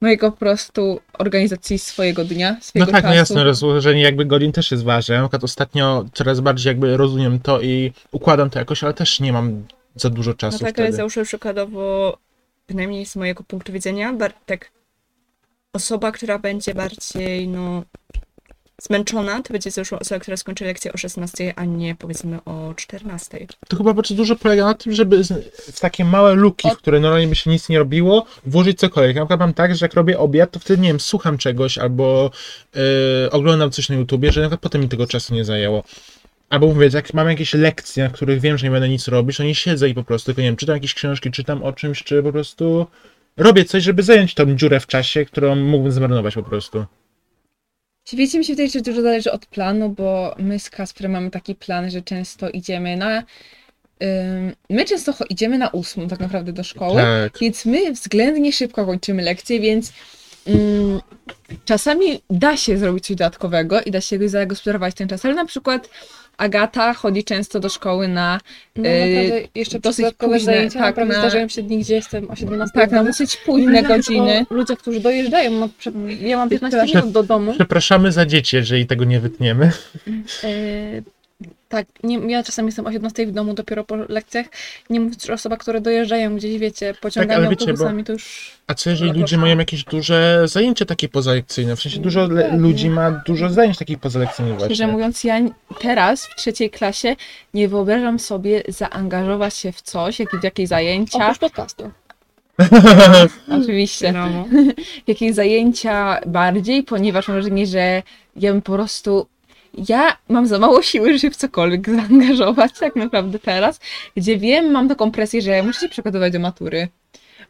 [0.00, 3.12] mojego po prostu organizacji swojego dnia, No swojego tak, czasu.
[3.12, 5.14] no jasne, rozłożenie jakby godzin też jest ważne.
[5.14, 9.20] Ja na przykład ostatnio coraz bardziej jakby rozumiem to i układam to jakoś, ale też
[9.20, 9.64] nie mam
[10.00, 10.92] za dużo No czasu tak, ale wtedy.
[10.92, 12.18] załóżmy przykładowo,
[12.66, 14.14] przynajmniej z mojego punktu widzenia,
[14.46, 14.70] tak
[15.72, 17.82] osoba, która będzie bardziej, no,
[18.82, 23.46] zmęczona, to będzie zeszła osoba, która skończy lekcję o 16, a nie powiedzmy o 14.
[23.68, 25.24] To chyba bardzo dużo polega na tym, żeby
[25.72, 29.16] w takie małe luki, w które normalnie by się nic nie robiło, włożyć cokolwiek.
[29.16, 31.78] Ja na przykład mam tak, że jak robię obiad, to wtedy, nie wiem, słucham czegoś
[31.78, 32.30] albo
[32.74, 32.80] yy,
[33.30, 35.84] oglądam coś na YouTubie, że na potem mi tego czasu nie zajęło.
[36.50, 39.42] Albo mówię, jak mam jakieś lekcje, na których wiem, że nie będę nic robić, to
[39.44, 42.22] nie siedzę i po prostu, tylko nie wiem, czytam jakieś książki, czytam o czymś, czy
[42.22, 42.86] po prostu
[43.36, 46.84] robię coś, żeby zająć tą dziurę w czasie, którą mógłbym zmarnować po prostu.
[48.12, 51.54] Wiecie, mi się wydaje, że dużo zależy od planu, bo my z Kasprem mamy taki
[51.54, 53.22] plan, że często idziemy na.
[54.70, 57.38] my często idziemy na ósmą tak naprawdę do szkoły, Tak.
[57.40, 59.92] więc my względnie szybko kończymy lekcje, więc
[60.48, 61.00] ym,
[61.64, 65.88] czasami da się zrobić coś dodatkowego i da się zagospodarować ten czas, ale na przykład
[66.38, 68.40] Agata chodzi często do szkoły na.
[68.76, 72.36] No naprawdę jeszcze dosyć późne, zajęcia, tak, naprawdę na- zdarzają się dni, gdzie jestem o
[72.36, 74.46] 17 Tak, na dosyć późne godziny.
[74.50, 75.50] O ludziach, którzy dojeżdżają.
[75.50, 77.52] No, prze- ja mam 15 Prze- minut do domu.
[77.54, 79.70] Przepraszamy za dzieci, jeżeli tego nie wytniemy.
[80.44, 80.48] E,
[81.68, 84.46] tak, nie, ja czasami jestem o 17 w domu dopiero po lekcjach.
[84.90, 88.12] Nie mówiąc już o osobach, które dojeżdżają gdzieś, wiecie, pociągami, Tak, wiecie, bo- autobusami, to
[88.12, 88.52] już...
[88.66, 91.76] A co jeżeli ludzie mają jakieś duże zajęcia takie pozalekcyjne?
[91.76, 92.58] W sensie dużo le- Dokładnie.
[92.58, 94.86] ludzi ma dużo zajęć takich pozalekcyjnych Szczerze właśnie.
[94.86, 95.40] mówiąc, ja
[95.80, 97.16] teraz w trzeciej klasie
[97.54, 101.18] nie wyobrażam sobie zaangażować się w coś, jak, w jakieś zajęcia.
[101.24, 101.90] Oprócz podcastu.
[103.62, 104.12] Oczywiście.
[104.12, 104.28] No.
[105.06, 108.02] Jakieś zajęcia bardziej, ponieważ mam wrażenie, że
[108.36, 109.26] ja bym po prostu.
[109.88, 113.80] Ja mam za mało siły, żeby się w cokolwiek zaangażować, tak naprawdę teraz,
[114.16, 116.88] gdzie wiem, mam taką presję, że muszę się przygotować do matury.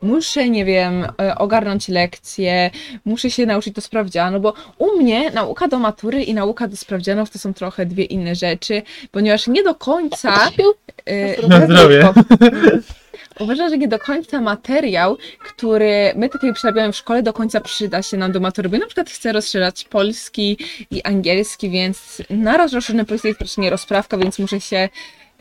[0.02, 2.70] Muszę, nie wiem, e, ogarnąć lekcje,
[3.04, 7.30] muszę się nauczyć do sprawdzianu, bo u mnie nauka do matury i nauka do sprawdzianów
[7.30, 10.34] to są trochę dwie inne rzeczy, ponieważ nie do końca.
[11.06, 12.08] e, Na zdrowie.
[13.38, 18.02] Uważam, że nie do końca materiał, który my tutaj przerabiamy w szkole, do końca przyda
[18.02, 18.68] się nam do matury.
[18.68, 20.58] Bo na przykład chcę rozszerzać polski
[20.90, 24.88] i angielski, więc na rozszerzony polski jest praktycznie rozprawka, więc muszę się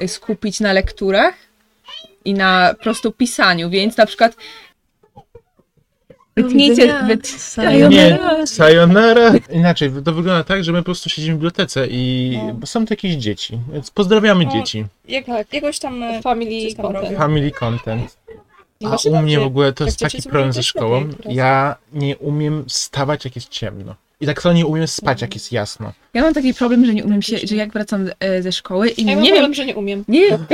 [0.01, 1.33] y, skupić na lekturach
[2.25, 4.35] i na prostu pisaniu, więc na przykład
[6.43, 7.31] wytnijcie, wyt...
[7.89, 9.33] Nie, sayonara.
[9.51, 12.53] Inaczej, to wygląda tak, że my po prostu siedzimy w bibliotece i No.
[12.53, 14.51] bo są to jakieś dzieci, więc pozdrawiamy No.
[14.51, 14.85] dzieci.
[15.07, 15.53] Jak, Tak.
[15.53, 16.03] Jakoś tam...
[16.03, 17.17] e, Family tam content.
[17.17, 18.17] Family content.
[18.85, 21.09] A u mnie w ogóle to jest taki problem ze szkołą.
[21.29, 23.95] Ja nie umiem wstawać, jak jest ciemno.
[24.21, 25.93] I tak samo nie umiem spać, jak jest jasno.
[26.13, 29.05] Ja mam taki problem, że nie umiem się, że jak wracam e, ze szkoły i
[29.05, 30.03] Ja mam nie problem, wiem, że nie umiem.
[30.07, 30.45] nie wiem,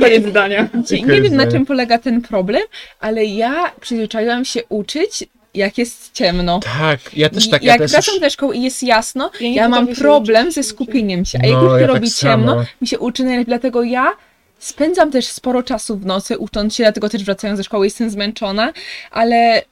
[0.00, 0.68] Koniec zdania.
[0.74, 2.62] Znaczy, nie wiem na czym polega ten problem,
[3.00, 5.24] ale ja przyzwyczaiłam się uczyć,
[5.54, 6.60] jak jest ciemno.
[6.60, 8.22] Tak, ja też I tak, ja jak też wracam już...
[8.22, 11.38] ze szkoły i jest jasno, Ja ja mam problem ze skupieniem się.
[11.38, 12.32] A No, jak już się ja tak robi samo.
[12.46, 14.12] ciemno, mi się uczy najlepiej, dlatego ja
[14.58, 18.72] spędzam też sporo czasu w nocy ucząc się, dlatego też wracając ze szkoły jestem zmęczona,
[19.10, 19.62] ale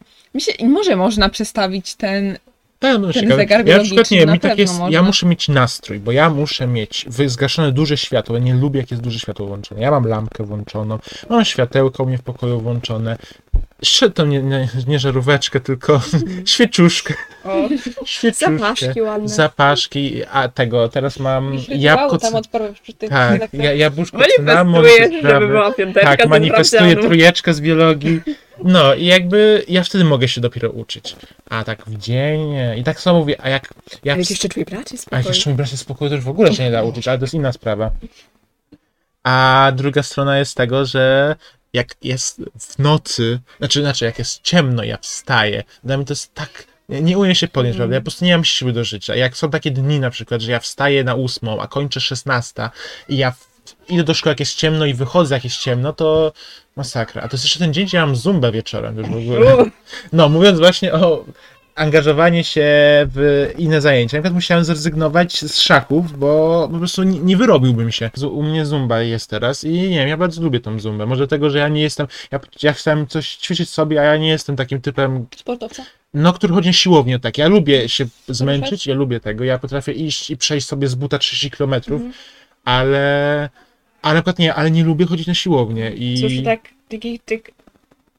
[0.40, 2.38] się, może można przestawić ten
[2.78, 5.02] Tak, no, ten zegar ja na przykład nie mi tak jest, ja można.
[5.02, 8.36] muszę mieć nastrój, bo ja muszę mieć zgaszone duże światło.
[8.36, 9.80] Ja nie lubię, jak jest duże światło włączone.
[9.80, 10.98] Ja mam lampkę włączoną,
[11.30, 13.16] mam światełko u mnie w pokoju włączone.
[13.80, 16.00] Jeszcze to nie, nie, nie żaróweczkę, tylko
[16.44, 17.14] świeczuszkę.
[17.44, 17.68] O,
[18.04, 18.32] Świeczuszkę.
[18.32, 19.28] zapaszki ładne.
[19.28, 22.18] Zapaszki, a tego, teraz mam jabłko...
[22.18, 22.32] tam
[22.82, 24.84] przy tych Tak, ja, jabłuszko cynamon,
[25.22, 28.20] żeby była piąteczka Tak, manifestuję trójeczkę z biologii.
[28.64, 31.16] No i jakby ja wtedy mogę się dopiero uczyć.
[31.50, 32.76] A tak w dzień nie.
[32.78, 33.64] I tak samo mówię, a jak...
[33.64, 36.08] A jak jak jeszcze twój brat jest a jak jeszcze mój brat jest w pokoju,
[36.08, 37.90] to już w ogóle się nie da uczyć, ale to jest inna sprawa.
[39.22, 41.36] A druga strona jest tego, że
[41.76, 45.64] jak jest w nocy, znaczy, znaczy jak jest ciemno, ja wstaję.
[45.84, 46.66] Dla mnie to jest tak.
[46.88, 47.94] Nie, nie umiem się podnieść, prawda?
[47.94, 49.16] Ja po prostu nie mam siły do życia.
[49.16, 52.70] Jak są takie dni na przykład, że ja wstaję na ósmą, a kończę 16
[53.08, 53.32] i ja
[53.88, 56.32] idę do szkoły jak jest ciemno i wychodzę jak jest ciemno, to
[56.76, 57.22] masakra.
[57.22, 59.56] A to jest jeszcze ten dzień, gdzie ja mam zumbę wieczorem już w ogóle.
[60.12, 61.24] No, mówiąc właśnie o
[61.76, 62.64] angażowanie się
[63.14, 64.16] w inne zajęcia.
[64.16, 68.10] Na przykład musiałem zrezygnować z szachów, bo po prostu nie, nie wyrobiłbym się.
[68.14, 71.06] Z- U mnie zumba jest teraz i nie wiem, ja bardzo lubię tą zumbę.
[71.06, 74.28] Może dlatego, że ja nie jestem, ja, ja chciałem coś ćwiczyć sobie, a ja nie
[74.28, 75.82] jestem takim typem, Sportowca.
[76.14, 77.38] no, który chodzi na siłownię tak.
[77.38, 79.44] Ja lubię się zmęczyć, ja lubię tego.
[79.44, 81.74] Ja potrafię iść i przejść sobie z buta 30 km,
[82.64, 83.48] ale,
[84.02, 86.20] ale na przykład nie, ale nie lubię chodzić na siłownię i...
[86.20, 87.50] Cóż, tak, takie, tak,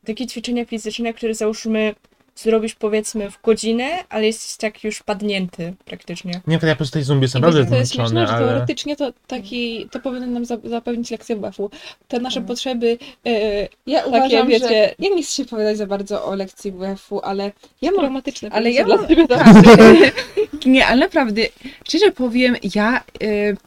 [0.06, 1.96] takie ćwiczenia fizyczne, które załóżmy
[2.38, 6.42] zrobisz powiedzmy w godzinę, ale jesteś tak już padnięty praktycznie.
[6.48, 8.48] Nie, ja po prostu tej zumbie jestem wiecie, to jest śmieszne, że ale...
[8.48, 11.70] teoretycznie to taki, to powinien nam za- zapewnić lekcję WF-u.
[12.08, 12.48] Te nasze Mhm.
[12.48, 14.74] potrzeby, e, Ja takie uważam, wiecie, że...
[15.00, 18.00] Ja nie chcę się powiedzieć za bardzo o lekcji WF-u, ale ja mam...
[18.00, 18.50] traumatyczne.
[18.52, 19.36] Ale ja mam- ciebie to.
[19.36, 19.48] Tak.
[20.66, 21.42] Nie, ale naprawdę,
[21.88, 23.58] szczerze powiem, ja, y,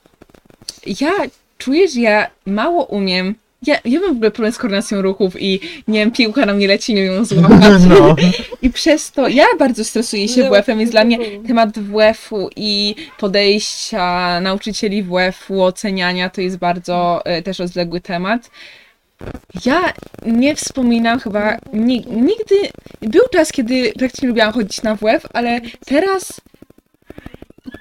[1.01, 1.11] ja
[1.59, 3.35] czuję, że ja mało umiem
[3.67, 6.69] ja, ja mam w ogóle problem z koordynacją ruchów i nie wiem, piłka na mnie
[6.69, 7.61] leci, nie wiem ją złapać.
[7.89, 8.17] No.
[8.63, 14.41] I przez to ja bardzo stresuję się WF-em, jest dla mnie temat WF-u i podejścia
[14.41, 18.51] nauczycieli WF-u, oceniania to jest bardzo e, też rozległy temat.
[19.65, 19.93] Ja
[20.27, 22.55] nie wspominam chyba, ni- nigdy,
[23.01, 26.41] był czas, kiedy praktycznie lubiłam chodzić na WF, ale teraz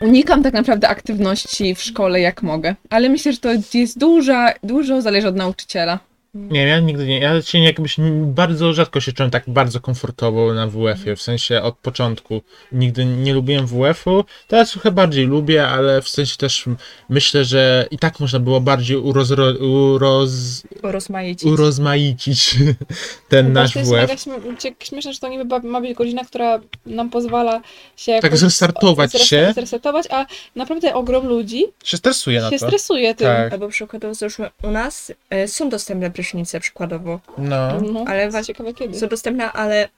[0.01, 2.75] unikam tak naprawdę aktywności w szkole jak mogę.
[2.89, 5.99] Ale myślę, że to jest duża, dużo zależy od nauczyciela.
[6.39, 7.19] Nie, ja nigdy nie.
[7.19, 11.77] Ja się jakbyś bardzo rzadko się czułem tak bardzo komfortowo na WF-ie, w sensie od
[11.77, 12.41] początku.
[12.71, 14.23] Nigdy nie lubiłem WF-u.
[14.47, 16.65] Teraz trochę bardziej lubię, ale w sensie też
[17.09, 21.47] myślę, że i tak można było bardziej urozro, uroz, Rozmaici.
[21.47, 22.55] urozmaicić
[23.29, 24.23] ten Po nasz prostu jest WF.
[24.59, 27.61] cie- śmieszne, że to niby ma być godzina, która nam pozwala
[27.97, 29.51] się Tak zrestartować zres- się.
[29.55, 30.25] zresetować, a
[30.55, 32.65] naprawdę ogrom ludzi Się stresuję na się to.
[32.67, 33.27] stresuje tym.
[33.27, 33.53] Tak.
[33.53, 36.28] Albo przykładowo załóżmy u nas e, są dostępne prysznice
[36.59, 37.82] przykładowo, No.
[37.82, 38.99] No, ale właśnie ciekawe kiedy.
[38.99, 39.89] są dostępne, ale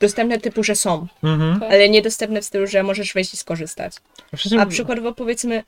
[0.00, 1.60] dostępne typu, że są, Mhm.
[1.60, 1.70] Tak.
[1.70, 3.92] ale niedostępne w stylu, że możesz wejść i skorzystać.
[4.60, 5.62] A przykładowo powiedzmy,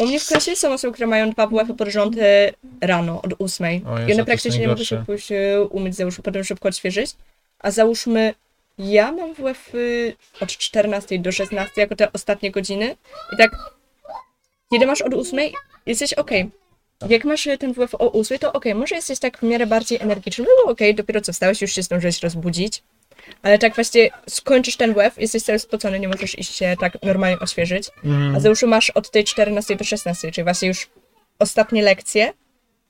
[0.00, 3.34] u mnie w klasie są osoby, które mają dwa WF-y pod rząd e, rano, od
[3.38, 3.82] ósmej.
[3.86, 5.06] O Jezu, I one jest praktycznie nie mogą się najgorsze.
[5.06, 7.10] pójść e, umyć, załóżmy, potem szybko odświeżyć.
[7.58, 8.34] A załóżmy,
[8.78, 12.96] ja mam WF-y od 14 do 16 jako te ostatnie godziny.
[13.32, 13.50] I tak,
[14.72, 15.40] kiedy masz od 8,
[15.86, 16.12] jesteś
[17.00, 17.10] ok.
[17.10, 19.98] Jak masz e, ten WF o 8, to ok, może jesteś tak w miarę bardziej
[20.00, 20.44] energiczny.
[20.44, 22.82] No ok, dopiero co wstałeś, już się zdążyłeś rozbudzić.
[23.42, 27.38] Ale tak właśnie skończysz ten WF, jesteś cały spocony, nie możesz iść się tak normalnie
[27.38, 27.90] odświeżyć.
[28.04, 28.36] Mhm.
[28.36, 30.88] A załóżmy masz od tej 14 do 16, czyli właśnie już
[31.38, 32.32] ostatnie lekcje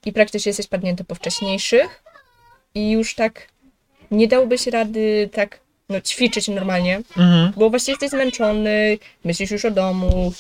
[0.07, 2.03] i praktycznie jesteś padnięty po wcześniejszych
[2.75, 3.49] i już tak
[4.11, 7.53] nie dałobyś rady tak no, ćwiczyć normalnie, Mhm.
[7.57, 10.33] bo właśnie jesteś zmęczony, myślisz już o domu,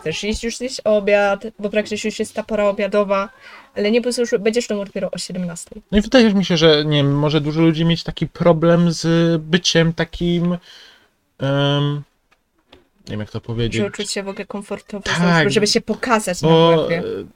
[0.00, 3.28] chcesz iść już zjeść obiad, bo praktycznie już jest ta pora obiadowa,
[3.76, 5.70] ale nie, bo już będziesz domu dopiero o 17.
[5.92, 9.06] No i wydaje mi się, że nie wiem, może dużo ludzi mieć taki problem z
[9.42, 10.56] byciem takim.
[13.08, 13.82] Nie wiem jak to powiedzieć.
[13.82, 15.50] Żeby czuć się w ogóle komfortowo, Tak.
[15.50, 16.88] żeby się pokazać Bo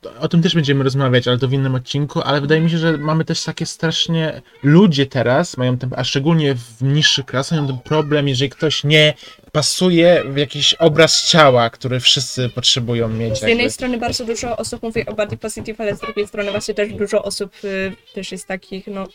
[0.04, 2.78] na o tym też będziemy rozmawiać, ale to w innym odcinku, ale wydaje mi się,
[2.78, 7.68] że mamy też takie strasznie ludzie teraz mają ten, a szczególnie w niższych klasach mają
[7.68, 9.14] ten problem, jeżeli ktoś nie
[9.52, 13.38] pasuje w jakiś obraz ciała, który wszyscy potrzebują mieć.
[13.38, 16.74] Z jednej strony bardzo dużo osób mówi o body positive, ale z drugiej strony właśnie
[16.74, 19.06] też dużo osób y, też jest takich, no,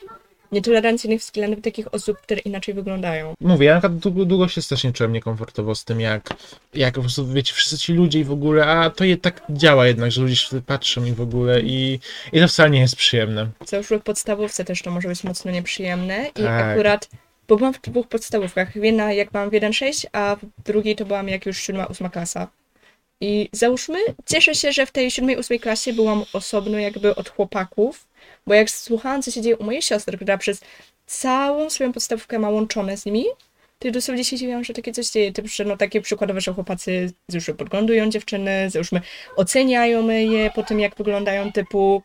[0.51, 3.33] nietolerancyjnych względem takich osób, które inaczej wyglądają.
[3.41, 6.29] Mówię, ja na przykład długo, długo się strasznie czułem niekomfortowo z tym, jak,
[6.73, 9.87] jak po prostu, wiecie, wszyscy ci ludzie i w ogóle, a to je, tak działa
[9.87, 11.99] jednak, że ludzie się patrzą i w ogóle i,
[12.33, 13.49] i to wcale nie jest przyjemne.
[13.65, 16.65] Załóżmy w podstawówce też to może być mocno nieprzyjemne i Tak.
[16.65, 17.09] akurat,
[17.47, 21.29] bo byłam w dwóch podstawówkach, jedna jak byłam w 1.6, a w drugiej to byłam
[21.29, 22.47] jak już 7-8 klasa.
[23.21, 28.07] I załóżmy, cieszę się, że w tej 7-8 klasie byłam osobno jakby od chłopaków,
[28.47, 30.61] bo jak słuchałam, co się dzieje u mojej siostry, która przez
[31.05, 33.25] całą swoją podstawówkę ma łączone z nimi,
[33.79, 36.53] to ja dosłownie się dziwiłam, że takie coś dzieje, typu, że no takie przykładowe, że
[36.53, 39.01] chłopacy załóżmy podglądują dziewczyny, załóżmy
[39.35, 42.03] oceniają je po tym, jak wyglądają, typu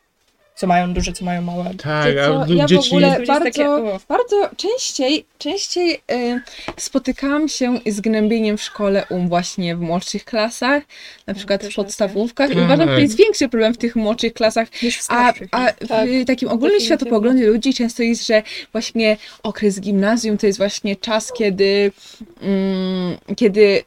[0.55, 1.71] co mają duże, co mają małe.
[1.77, 2.09] Tak, a
[2.53, 2.89] ja w dzieci...
[2.89, 3.99] ogóle To jest bardzo, takie, o.
[4.07, 6.41] bardzo częściej, częściej y,
[6.77, 10.83] spotykałam się z gnębieniem w szkole u właśnie w młodszych klasach,
[11.27, 12.51] na przykład w podstawówkach.
[12.51, 12.63] I Tak.
[12.63, 14.67] uważam, że to jest większy problem w tych młodszych klasach.
[14.83, 19.79] Niż w A, a w Tak, takim ogólnym światopoglądzie ludzi często jest, że właśnie okres
[19.79, 21.91] gimnazjum to jest właśnie czas, kiedy,
[22.41, 23.83] mm, kiedy y,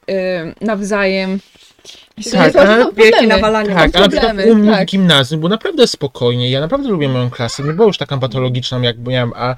[0.61, 1.41] nawzajem
[2.33, 3.69] Tak, tworzą ale wielkie nawalanie.
[3.69, 4.89] Tak, a na przykład problemy, u mnie tak.
[4.89, 6.51] w gimnazjum było naprawdę spokojnie.
[6.51, 7.63] Ja naprawdę lubię moją klasę.
[7.63, 9.55] Nie było już taką patologiczną, jak miałem, a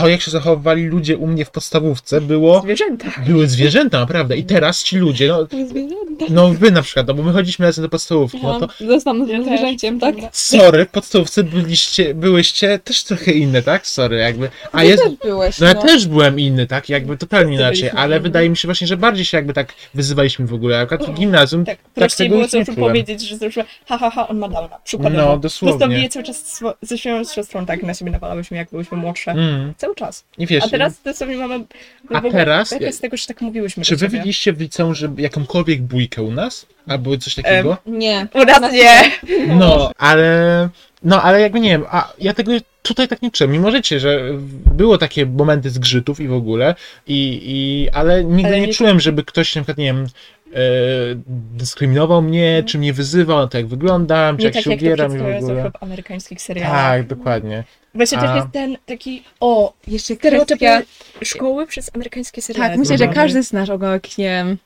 [0.00, 2.60] to, jak się zachowywali ludzie u mnie w podstawówce, było.
[2.60, 3.06] Zwierzęta.
[3.26, 4.36] Były zwierzęta, naprawdę.
[4.36, 6.24] I teraz ci ludzie, no, Zwierzęta.
[6.30, 9.38] no wy na przykład, no bo my chodziliśmy razem do podstawówki, no to Zostanę Ja
[9.38, 9.46] też.
[9.46, 10.14] zwierzęciem, tak?
[10.32, 13.86] sorry, w podstawówce byliście, byłyście też trochę inne, tak?
[13.86, 14.50] Sorry, jakby.
[14.72, 15.02] A jest.
[15.02, 15.82] też byłeś, No ja no.
[15.82, 16.88] też byłem inny, tak?
[16.88, 20.46] Jakby totalnie To inaczej, ale wydaje mi się właśnie, że bardziej się jakby tak wyzywaliśmy
[20.46, 20.76] w ogóle.
[20.90, 22.64] Jak w gimnazjum, Tak, tak tego było czułem.
[22.76, 24.76] powiedzieć, że zawsze ha, ha, ha, on ma downa.
[24.84, 25.22] Przykładowo.
[25.32, 25.72] No, dosłownie.
[25.78, 29.30] Zostawię cały czas ze swoją siostrą tak na siebie nawalałyśmy, jak byłyśmy młodsze.
[29.30, 29.74] Mm.
[29.76, 30.24] Cały czas.
[30.38, 31.64] I wiesz, A teraz dosłownie mamy...
[32.10, 35.82] A teraz- Jaka z tego, że tak mówiłyśmy Czy wy widzieliście w liceum, że jakąkolwiek
[35.82, 36.66] bójkę u nas?
[36.86, 37.76] Albo coś takiego?
[37.86, 38.26] Nie.
[38.34, 39.10] U nas nie.
[39.46, 40.68] No, ale.
[41.02, 43.50] No, ale jakby nie wiem, a ja tego tutaj tak nie czułem.
[43.52, 44.20] Mimo rzeczy, że
[44.74, 46.74] było takie momenty zgrzytów i w ogóle,
[47.06, 50.06] i, i, ale nigdy Ale nie, nie- czułem, żeby ktoś na przykład, nie wiem,
[50.54, 50.58] e,
[51.56, 54.80] dyskryminował mnie, czy mnie wyzywał na to, jak wyglądam, czy Nie jak tak się jak
[54.80, 55.70] to ubieram i w ogóle.
[55.70, 56.72] w amerykańskich serialach.
[56.72, 57.64] Tak, dokładnie.
[57.94, 60.82] Właśnie A- też jest ten taki O, jeszcze stereotypy kwestia...
[61.24, 62.68] szkoły przez amerykańskie seriale.
[62.70, 64.56] Tak, myślę, że każdy z nas oglądał jakieś, nie wiem,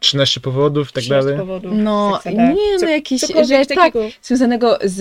[0.00, 1.38] 13 powodów i tak dalej.
[1.38, 1.72] powodów.
[1.74, 2.48] No, seksada.
[2.52, 3.92] nie, no cokolwiek że tak,
[4.22, 5.00] związanego z,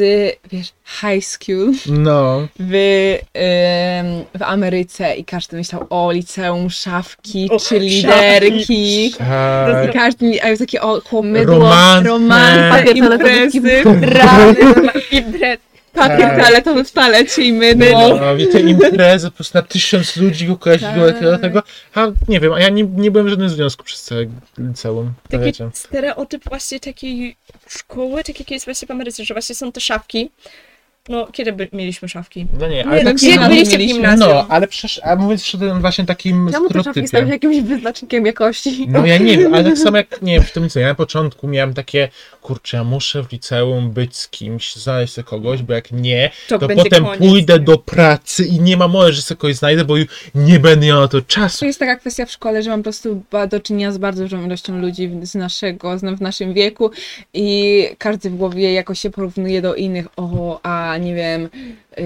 [0.51, 0.67] wiesz,
[1.01, 2.73] high school No, w,
[3.33, 4.05] em,
[4.39, 9.13] w Ameryce i każdy myślał o liceum, szafki, O, czy liderki.
[9.17, 9.89] tak.
[9.89, 12.09] I każdy, a już takie o Romantne.
[12.09, 14.55] romansa, Papier imprezy, rany,
[15.11, 15.59] Imprez.
[15.93, 16.39] Papier Tak.
[16.39, 18.15] toaletowy w toalecie i mydło.
[18.15, 20.47] No, i te imprezy po prostu na tysiąc ludzi
[21.11, 21.21] Tak.
[21.21, 21.63] do tego.
[21.95, 24.25] A nie wiem, a ja nie, nie byłem w żadnym związku przez całe
[24.57, 25.13] liceum.
[25.29, 25.69] Taki wiecie.
[25.73, 27.35] stereotyp właśnie takiej
[27.67, 30.29] szkoły, tak jak jest właśnie w Ameryce, że właśnie są te szafki.
[31.09, 32.47] No, kiedy by mieliśmy szafki?
[32.59, 34.29] No nie, Nie, ale no, tak gdzie Jak samo- byliście w gimnazjum?
[34.29, 37.59] No, ale przecież, a mówiąc jeszcze tym właśnie takim Czemu te szafki stały się jakimś
[37.61, 38.85] wyznacznikiem jakości?
[38.89, 40.95] No ja nie wiem, ale tak samo jak, nie wiem, w tym liceum, ja na
[40.95, 42.09] początku miałem takie,
[42.41, 46.59] kurczę, ja muszę w liceum być z kimś, znaleźć sobie kogoś, bo jak nie, To,
[46.59, 47.19] to potem koniec.
[47.19, 49.95] pójdę do pracy i nie ma mowy, że sobie kogoś znajdę, bo
[50.35, 51.65] nie będę miał na to To czasu.
[51.65, 54.77] jest taka kwestia w szkole, że mam po prostu do czynienia z bardzo dużą ilością
[54.81, 56.91] ludzi z naszego, w naszym wieku
[57.33, 60.07] i każdy w głowie jakoś się porównuje do innych.
[60.17, 61.49] O, a nie wiem,
[61.97, 62.03] yy,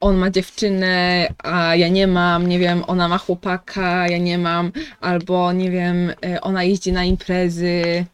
[0.00, 4.72] on ma dziewczynę, a ja nie mam, nie wiem, ona ma chłopaka, ja nie mam,
[5.00, 8.04] albo nie wiem, yy, ona jeździ na imprezy.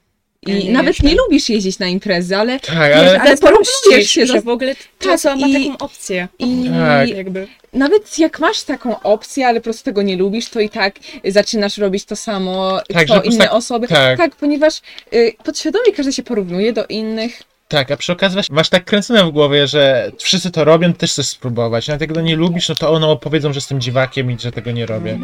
[0.47, 1.09] I Ja nie nawet jeżdżę.
[1.09, 5.37] nie lubisz jeździć na imprezy, ale Tak, Ale, ale się że w ogóle ta osoba
[5.37, 6.29] ma i- taką opcję.
[6.39, 7.09] i Tak.
[7.09, 7.47] Jakby.
[7.73, 11.79] nawet jak masz taką opcję, ale po prostu tego nie lubisz, to i tak zaczynasz
[11.79, 13.89] robić to samo, Tak, co inne tak- osoby.
[13.89, 14.37] tak.
[14.37, 14.81] ponieważ
[15.15, 17.43] y, podświadomie każdy się porównuje do innych.
[17.71, 21.27] Tak, a przy okazji masz, tak kręcone w głowie, że wszyscy to robią, też chcesz
[21.27, 21.89] spróbować.
[21.89, 24.71] Nawet jak tego nie lubisz, no to ono opowiedzą, że jestem dziwakiem i że tego
[24.71, 25.19] nie robię.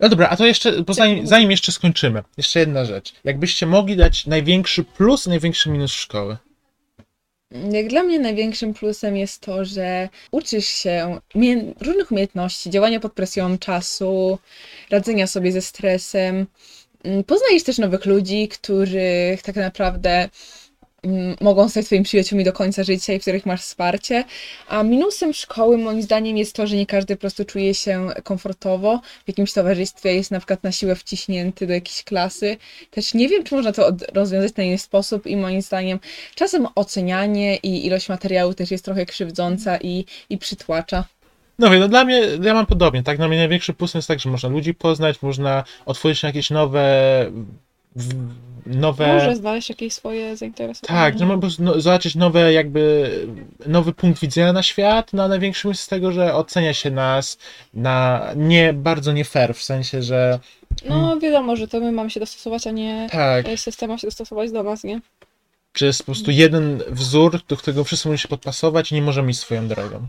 [0.00, 3.14] No dobra, a to jeszcze, bo zanim, zanim jeszcze skończymy, jeszcze jedna rzecz.
[3.24, 6.36] Jakbyście mogli dać największy plus największy minus szkoły?
[7.70, 11.20] Jak dla mnie największym plusem jest to, że uczysz się
[11.80, 14.38] różnych umiejętności, działania pod presją czasu,
[14.90, 16.46] radzenia sobie ze stresem.
[17.04, 20.28] Mm, Poznajesz też nowych ludzi, których tak naprawdę
[21.40, 24.24] mogą stać twoimi przyjaciółmi do końca życia i w których masz wsparcie.
[24.68, 29.00] A minusem szkoły moim zdaniem jest to, że nie każdy po prostu czuje się komfortowo
[29.24, 32.56] w jakimś towarzystwie, jest na przykład na siłę wciśnięty do jakiejś klasy.
[32.90, 35.98] Też nie wiem, czy można to rozwiązać na inny sposób i moim zdaniem
[36.34, 41.04] czasem ocenianie i ilość materiału też jest trochę krzywdząca i, i przytłacza.
[41.58, 43.16] No wiem, no dla mnie, ja mam podobnie, tak?
[43.16, 47.30] Dla mnie największy plus jest tak, że można ludzi poznać, można otworzyć jakieś nowe...
[48.66, 49.06] nowe...
[49.14, 51.00] Może znaleźć jakieś swoje zainteresowania.
[51.00, 53.10] Tak, po prostu no, zobaczyć nowe jakby,
[53.66, 57.38] nowy punkt widzenia na świat, no a największym jest z tego, że ocenia się nas
[57.74, 60.38] na nie, bardzo nie fair, w sensie, że
[60.84, 64.06] No wiadomo, że to my mamy się dostosować, a nie tak, e, system ma się
[64.06, 65.00] dostosować do nas, nie?
[65.78, 69.30] że jest po prostu jeden wzór, do którego wszyscy muszą się podpasować i nie możemy
[69.30, 70.06] iść swoją drogą.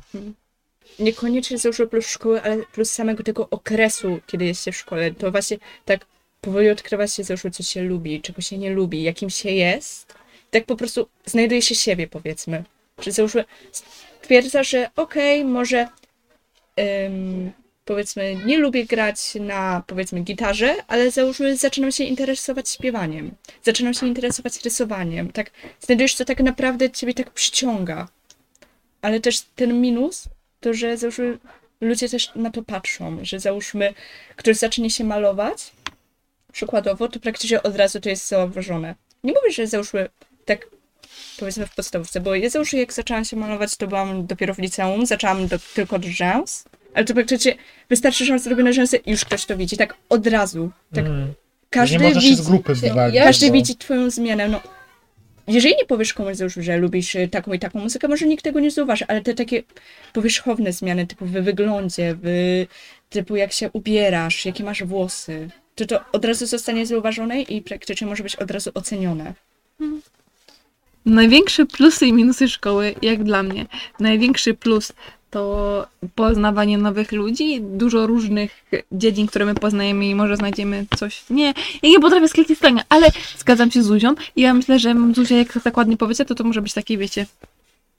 [0.99, 5.11] Niekoniecznie załóżmy plus szkoły, ale plus samego tego okresu, kiedy jest się w szkole.
[5.11, 6.05] To właśnie tak
[6.42, 10.14] powoli odkrywa się załóżmy, co się lubi, czego się nie lubi, jakim się jest.
[10.52, 12.64] Tak po prostu znajduje się siebie, powiedzmy.
[13.02, 13.46] Że załóżmy,
[14.22, 15.88] stwierdza, że okej, może
[16.76, 17.52] em,
[17.86, 23.32] powiedzmy, nie lubię grać na powiedzmy gitarze, ale załóżmy, zaczynam się interesować śpiewaniem.
[23.64, 25.32] Zaczynam się interesować rysowaniem.
[25.32, 28.08] Tak, znajdujesz, co tak naprawdę ciebie tak przyciąga.
[29.02, 30.24] Ale też ten minus,
[30.60, 31.38] to że załóżmy,
[31.82, 33.94] ludzie też na to patrzą, że załóżmy,
[34.36, 35.72] ktoś zacznie się malować,
[36.64, 38.95] przykładowo, to praktycznie od razu to jest zauważone.
[39.24, 40.10] Nie mówię, że załóżmy
[40.45, 40.68] tak
[41.39, 45.05] powiedzmy w podstawówce, bo ja załóżmy jak zaczęłam się malować, to byłam dopiero w liceum,
[45.05, 47.55] zaczęłam do, tylko od rzęs, ale to praktycznie
[47.89, 50.72] wystarczy, że mam zrobione rzęsy i już ktoś to widzi, tak od razu.
[50.95, 51.34] Tak Mm.
[51.70, 53.16] każdy nie można się widzi, z grupy wywalić.
[53.16, 54.62] ja- każdy bo- widzi twoją zmianę, no.
[55.47, 58.60] Jeżeli nie powiesz komuś załóżmy, że lubisz y, taką i taką muzykę, może nikt tego
[58.60, 59.64] nie zauważy, ale te takie
[60.14, 62.66] powierzchowne zmiany, typu w wyglądzie, w,
[63.10, 65.49] typu jak się ubierasz, jakie masz włosy,
[65.80, 69.34] to to od razu zostanie zauważone i praktycznie może być od razu ocenione.
[71.05, 73.65] Największe plusy i minusy szkoły, jak dla mnie.
[73.99, 74.93] Największy plus
[75.32, 81.23] to poznawanie nowych ludzi, dużo różnych dziedzin, które my poznajemy i może znajdziemy coś.
[81.30, 81.53] Nie,
[81.84, 83.07] ja nie potrafię skleić zdania, ale
[83.38, 86.43] zgadzam się z Zuzią i ja myślę, że Zuzia, jak tak ładnie powiecie, to to
[86.43, 87.25] może być takie, wiecie,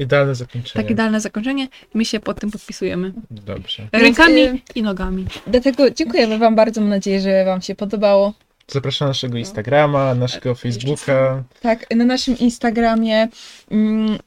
[0.00, 0.82] Idealne zakończenie.
[0.82, 1.68] takie idealne zakończenie.
[1.94, 3.12] My się pod tym podpisujemy.
[3.30, 3.88] Dobrze.
[3.92, 5.26] Rękami y- i nogami.
[5.46, 8.32] Dlatego dziękujemy Wam bardzo, mam nadzieję, że Wam się podobało.
[8.68, 11.42] Zapraszam na naszego Instagrama, naszego Facebooka.
[11.60, 13.28] Tak, na naszym Instagramie
[13.70, 14.18] mm,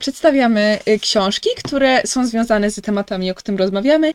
[0.00, 4.12] przedstawiamy y, książki, które są związane z tematami, o którym rozmawiamy.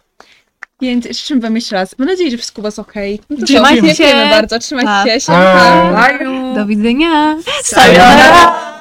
[0.81, 1.99] Więc życzymy Wam jeszcze raz.
[1.99, 2.93] Mam nadzieję, że wszystko Was ok.
[3.29, 3.95] No Trzymajcie się.
[3.95, 4.59] Dziękujemy bardzo.
[4.59, 5.21] Trzymajcie Tak.
[5.21, 5.27] się.
[5.27, 6.09] Pa.
[6.55, 7.37] Do widzenia!
[7.63, 8.73] Sayonara!